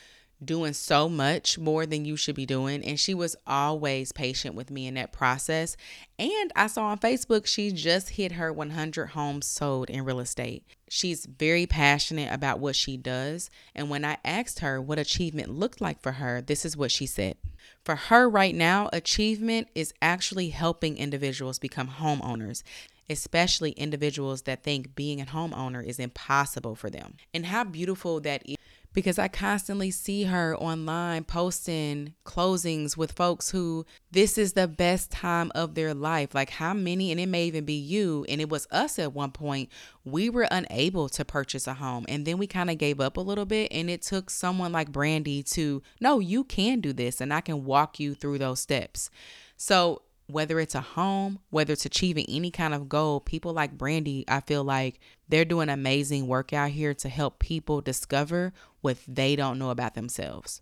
doing 0.46 0.74
so 0.74 1.08
much 1.08 1.58
more 1.58 1.86
than 1.86 2.06
you 2.06 2.16
should 2.16 2.36
be 2.36 2.46
doing. 2.46 2.84
And 2.84 3.00
she 3.00 3.14
was 3.14 3.36
always 3.48 4.12
patient 4.12 4.56
with 4.56 4.72
me 4.72 4.88
in 4.88 4.96
that 4.96 5.14
process. 5.14 5.78
And 6.20 6.52
I 6.56 6.68
saw 6.68 6.88
on 6.88 7.00
Facebook, 7.00 7.46
she 7.46 7.72
just 7.72 8.12
hit 8.12 8.34
her 8.34 8.52
100 8.52 9.08
homes 9.08 9.46
sold 9.46 9.90
in 9.90 10.06
real 10.06 10.20
estate. 10.20 10.66
She's 10.90 11.26
very 11.26 11.66
passionate 11.66 12.32
about 12.32 12.60
what 12.60 12.76
she 12.76 12.98
does. 12.98 13.50
And 13.74 13.90
when 13.90 14.06
I 14.06 14.18
asked 14.24 14.60
her 14.60 14.82
what 14.82 15.00
achievement 15.00 15.50
looked 15.50 15.82
like 15.82 16.02
for 16.02 16.14
her, 16.14 16.42
this 16.42 16.66
is 16.66 16.78
what 16.78 16.92
she 16.92 17.06
said. 17.06 17.38
For 17.84 17.96
her 17.96 18.30
right 18.30 18.54
now, 18.54 18.90
achievement 18.94 19.70
is 19.74 19.94
actually 20.02 20.50
helping 20.50 20.98
individuals 20.98 21.60
become 21.60 21.88
homeowners 21.88 22.64
especially 23.10 23.72
individuals 23.72 24.44
that 24.44 24.64
think 24.64 24.96
being 24.96 25.22
a 25.22 25.26
homeowner 25.26 25.86
is 25.86 26.00
impossible 26.00 26.76
for 26.76 26.90
them. 26.90 27.16
And 27.34 27.46
how 27.46 27.64
beautiful 27.64 28.20
that 28.22 28.42
is 28.46 28.58
because 28.94 29.18
I 29.18 29.28
constantly 29.28 29.92
see 29.92 30.24
her 30.26 30.56
online 30.56 31.24
posting 31.24 32.14
closings 32.26 32.96
with 32.96 33.12
folks 33.12 33.50
who 33.50 33.86
this 34.12 34.38
is 34.38 34.54
the 34.54 34.68
best 34.68 35.12
time 35.12 35.52
of 35.56 35.74
their 35.76 35.94
life. 35.94 36.36
Like, 36.36 36.52
how 36.52 36.74
many, 36.74 37.12
and 37.12 37.20
it 37.20 37.28
may 37.28 37.46
even 37.48 37.66
be 37.66 37.74
you, 37.74 38.26
and 38.30 38.40
it 38.40 38.50
was 38.50 38.68
us 38.72 39.00
at 39.00 39.14
one 39.14 39.32
point, 39.32 39.70
we 40.06 40.30
were 40.30 40.48
unable 40.52 41.10
to 41.10 41.26
purchase 41.26 41.68
a 41.68 41.74
home. 41.74 42.06
And 42.08 42.26
then 42.26 42.38
we 42.38 42.48
kind 42.48 42.70
of 42.70 42.78
gave 42.78 43.00
up 43.00 43.18
a 43.18 43.22
little 43.22 43.46
bit, 43.46 43.72
and 43.72 43.90
it 43.90 44.04
took 44.04 44.30
someone 44.30 44.72
like 44.72 44.92
Brandi 44.92 45.50
to, 45.54 45.82
no, 46.00 46.20
you 46.20 46.44
can 46.44 46.80
do 46.80 46.94
this, 46.94 47.20
and 47.20 47.34
I 47.34 47.42
can 47.42 47.66
walk 47.66 48.00
you 48.00 48.14
through 48.14 48.38
those 48.38 48.60
steps. 48.60 49.10
So, 49.58 50.04
whether 50.28 50.60
it's 50.60 50.76
a 50.76 50.82
home, 50.82 51.40
whether 51.50 51.74
it's 51.74 51.86
achieving 51.86 52.26
any 52.30 52.52
kind 52.52 52.74
of 52.74 52.90
goal, 52.90 53.20
people 53.20 53.54
like 53.54 53.78
Brandi, 53.78 54.24
I 54.28 54.42
feel 54.42 54.64
like 54.64 55.00
they're 55.28 55.46
doing 55.46 55.70
amazing 55.70 56.28
work 56.28 56.54
out 56.54 56.72
here 56.72 56.94
to 56.96 57.10
help 57.10 57.40
people 57.40 57.82
discover 57.82 58.54
what 58.82 58.98
they 59.08 59.36
don't 59.36 59.60
know 59.60 59.70
about 59.70 59.96
themselves. 59.96 60.62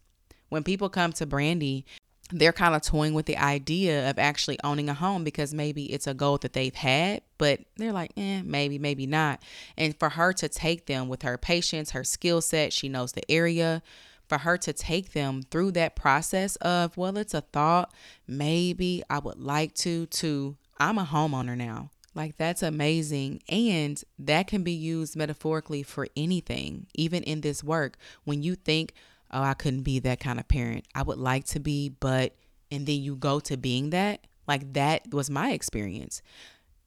When 0.49 0.63
people 0.63 0.89
come 0.89 1.13
to 1.13 1.25
Brandi, 1.25 1.85
they're 2.31 2.53
kind 2.53 2.75
of 2.75 2.81
toying 2.81 3.13
with 3.13 3.25
the 3.25 3.37
idea 3.37 4.09
of 4.09 4.17
actually 4.17 4.57
owning 4.63 4.89
a 4.89 4.93
home 4.93 5.23
because 5.23 5.53
maybe 5.53 5.85
it's 5.91 6.07
a 6.07 6.13
goal 6.13 6.37
that 6.39 6.53
they've 6.53 6.73
had, 6.73 7.21
but 7.37 7.59
they're 7.75 7.91
like, 7.91 8.11
eh, 8.17 8.41
maybe, 8.43 8.79
maybe 8.79 9.05
not. 9.05 9.43
And 9.77 9.97
for 9.99 10.09
her 10.09 10.33
to 10.33 10.47
take 10.47 10.85
them 10.85 11.09
with 11.09 11.23
her 11.23 11.37
patience, 11.37 11.91
her 11.91 12.03
skill 12.03 12.41
set, 12.41 12.73
she 12.73 12.89
knows 12.89 13.11
the 13.11 13.29
area, 13.29 13.83
for 14.31 14.37
her 14.37 14.57
to 14.57 14.71
take 14.71 15.11
them 15.11 15.43
through 15.51 15.71
that 15.71 15.93
process 15.93 16.55
of, 16.61 16.95
well, 16.95 17.17
it's 17.17 17.33
a 17.33 17.41
thought, 17.41 17.91
maybe 18.25 19.03
I 19.09 19.19
would 19.19 19.37
like 19.37 19.73
to, 19.83 20.05
to 20.05 20.55
I'm 20.77 20.97
a 20.97 21.03
homeowner 21.03 21.57
now. 21.57 21.89
Like, 22.15 22.37
that's 22.37 22.63
amazing. 22.63 23.43
And 23.49 24.01
that 24.17 24.47
can 24.47 24.63
be 24.63 24.71
used 24.71 25.17
metaphorically 25.17 25.83
for 25.83 26.07
anything, 26.15 26.87
even 26.95 27.23
in 27.23 27.41
this 27.41 27.61
work. 27.61 27.97
When 28.23 28.41
you 28.41 28.55
think, 28.55 28.93
oh, 29.31 29.41
I 29.41 29.53
couldn't 29.53 29.83
be 29.83 29.99
that 29.99 30.21
kind 30.21 30.39
of 30.39 30.47
parent, 30.47 30.85
I 30.95 31.03
would 31.03 31.17
like 31.17 31.43
to 31.47 31.59
be, 31.59 31.89
but, 31.89 32.33
and 32.71 32.87
then 32.87 33.01
you 33.01 33.17
go 33.17 33.41
to 33.41 33.57
being 33.57 33.89
that, 33.89 34.27
like, 34.47 34.71
that 34.71 35.11
was 35.13 35.29
my 35.29 35.51
experience. 35.51 36.21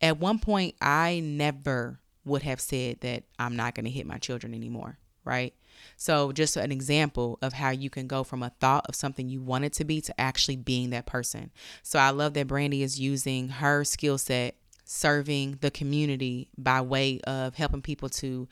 At 0.00 0.18
one 0.18 0.38
point, 0.38 0.76
I 0.80 1.20
never 1.22 2.00
would 2.24 2.40
have 2.40 2.62
said 2.62 3.02
that 3.02 3.24
I'm 3.38 3.54
not 3.54 3.74
going 3.74 3.84
to 3.84 3.90
hit 3.90 4.06
my 4.06 4.16
children 4.16 4.54
anymore. 4.54 4.98
right? 5.24 5.54
So, 5.96 6.32
just 6.32 6.56
an 6.56 6.72
example 6.72 7.38
of 7.42 7.52
how 7.52 7.70
you 7.70 7.90
can 7.90 8.06
go 8.06 8.24
from 8.24 8.42
a 8.42 8.52
thought 8.60 8.86
of 8.88 8.94
something 8.94 9.28
you 9.28 9.40
want 9.40 9.64
it 9.64 9.72
to 9.74 9.84
be 9.84 10.00
to 10.02 10.20
actually 10.20 10.56
being 10.56 10.90
that 10.90 11.06
person. 11.06 11.50
So, 11.82 11.98
I 11.98 12.10
love 12.10 12.34
that 12.34 12.48
Brandi 12.48 12.80
is 12.80 13.00
using 13.00 13.48
her 13.48 13.84
skill 13.84 14.18
set 14.18 14.56
serving 14.84 15.58
the 15.60 15.70
community 15.70 16.48
by 16.58 16.80
way 16.80 17.20
of 17.20 17.54
helping 17.54 17.82
people 17.82 18.08
to 18.08 18.46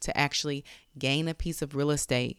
to 0.00 0.16
actually 0.16 0.64
gain 0.98 1.28
a 1.28 1.34
piece 1.34 1.62
of 1.62 1.74
real 1.74 1.90
estate 1.90 2.38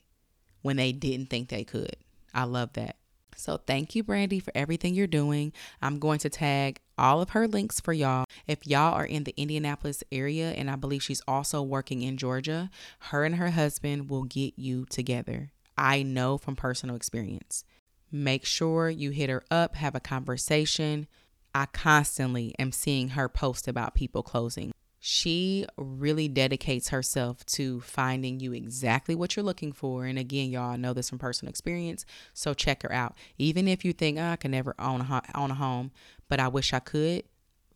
when 0.61 0.75
they 0.75 0.91
didn't 0.91 1.29
think 1.29 1.49
they 1.49 1.63
could. 1.63 1.95
I 2.33 2.43
love 2.43 2.73
that. 2.73 2.97
So 3.35 3.57
thank 3.57 3.95
you, 3.95 4.03
Brandi, 4.03 4.41
for 4.41 4.51
everything 4.55 4.95
you're 4.95 5.07
doing. 5.07 5.53
I'm 5.81 5.99
going 5.99 6.19
to 6.19 6.29
tag 6.29 6.79
all 6.97 7.21
of 7.21 7.31
her 7.31 7.47
links 7.47 7.79
for 7.79 7.93
y'all. 7.93 8.25
If 8.47 8.67
y'all 8.67 8.93
are 8.93 9.05
in 9.05 9.23
the 9.23 9.33
Indianapolis 9.37 10.03
area, 10.11 10.51
and 10.51 10.69
I 10.69 10.75
believe 10.75 11.03
she's 11.03 11.21
also 11.27 11.61
working 11.61 12.01
in 12.01 12.17
Georgia, 12.17 12.69
her 12.99 13.23
and 13.23 13.35
her 13.35 13.51
husband 13.51 14.09
will 14.09 14.23
get 14.23 14.53
you 14.57 14.85
together. 14.85 15.51
I 15.77 16.03
know 16.03 16.37
from 16.37 16.55
personal 16.55 16.95
experience. 16.95 17.63
Make 18.11 18.45
sure 18.45 18.89
you 18.89 19.09
hit 19.09 19.29
her 19.29 19.43
up, 19.49 19.75
have 19.75 19.95
a 19.95 19.99
conversation. 19.99 21.07
I 21.55 21.65
constantly 21.65 22.53
am 22.59 22.71
seeing 22.71 23.09
her 23.09 23.27
post 23.27 23.67
about 23.67 23.95
people 23.95 24.23
closing 24.23 24.71
she 25.05 25.65
really 25.75 26.29
dedicates 26.29 26.87
herself 26.87 27.45
to 27.45 27.81
finding 27.81 28.39
you 28.39 28.53
exactly 28.53 29.15
what 29.15 29.35
you're 29.35 29.43
looking 29.43 29.73
for. 29.73 30.05
And 30.05 30.17
again, 30.17 30.49
y'all 30.49 30.77
know 30.77 30.93
this 30.93 31.09
from 31.09 31.19
personal 31.19 31.49
experience, 31.49 32.05
so 32.33 32.53
check 32.53 32.83
her 32.83 32.91
out. 32.93 33.13
Even 33.37 33.67
if 33.67 33.83
you 33.83 33.91
think 33.91 34.17
oh, 34.17 34.23
I 34.23 34.37
can 34.37 34.51
never 34.51 34.73
own 34.79 35.01
a, 35.01 35.21
own 35.35 35.51
a 35.51 35.55
home, 35.55 35.91
but 36.29 36.39
I 36.39 36.47
wish 36.47 36.71
I 36.71 36.79
could, 36.79 37.23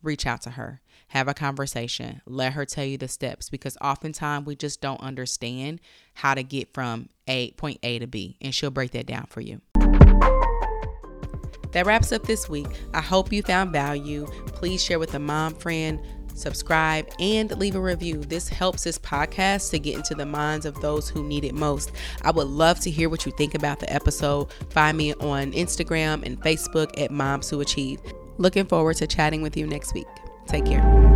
reach 0.02 0.26
out 0.26 0.40
to 0.40 0.50
her, 0.52 0.80
have 1.08 1.28
a 1.28 1.34
conversation, 1.34 2.22
let 2.24 2.54
her 2.54 2.64
tell 2.64 2.86
you 2.86 2.96
the 2.96 3.08
steps 3.08 3.50
because 3.50 3.76
oftentimes 3.82 4.46
we 4.46 4.56
just 4.56 4.80
don't 4.80 5.02
understand 5.02 5.82
how 6.14 6.32
to 6.32 6.42
get 6.42 6.72
from 6.72 7.10
A 7.26 7.50
point 7.50 7.78
A 7.82 7.98
to 7.98 8.06
B, 8.06 8.38
and 8.40 8.54
she'll 8.54 8.70
break 8.70 8.92
that 8.92 9.04
down 9.04 9.26
for 9.28 9.42
you. 9.42 9.60
That 11.72 11.84
wraps 11.84 12.12
up 12.12 12.22
this 12.22 12.48
week. 12.48 12.68
I 12.94 13.02
hope 13.02 13.30
you 13.30 13.42
found 13.42 13.72
value. 13.72 14.24
Please 14.46 14.82
share 14.82 14.98
with 14.98 15.12
a 15.12 15.18
mom 15.18 15.54
friend 15.54 16.00
subscribe, 16.38 17.08
and 17.18 17.50
leave 17.58 17.74
a 17.74 17.80
review. 17.80 18.18
This 18.18 18.48
helps 18.48 18.84
this 18.84 18.98
podcast 18.98 19.70
to 19.70 19.78
get 19.78 19.96
into 19.96 20.14
the 20.14 20.26
minds 20.26 20.66
of 20.66 20.80
those 20.80 21.08
who 21.08 21.22
need 21.22 21.44
it 21.44 21.54
most. 21.54 21.92
I 22.22 22.30
would 22.30 22.48
love 22.48 22.80
to 22.80 22.90
hear 22.90 23.08
what 23.08 23.26
you 23.26 23.32
think 23.32 23.54
about 23.54 23.80
the 23.80 23.92
episode. 23.92 24.52
Find 24.70 24.96
me 24.96 25.14
on 25.14 25.52
Instagram 25.52 26.24
and 26.24 26.40
Facebook 26.40 27.00
at 27.00 27.10
Moms 27.10 27.50
Who 27.50 27.60
Achieve. 27.60 28.00
Looking 28.38 28.66
forward 28.66 28.96
to 28.96 29.06
chatting 29.06 29.42
with 29.42 29.56
you 29.56 29.66
next 29.66 29.94
week. 29.94 30.06
Take 30.46 30.64
care. 30.64 31.08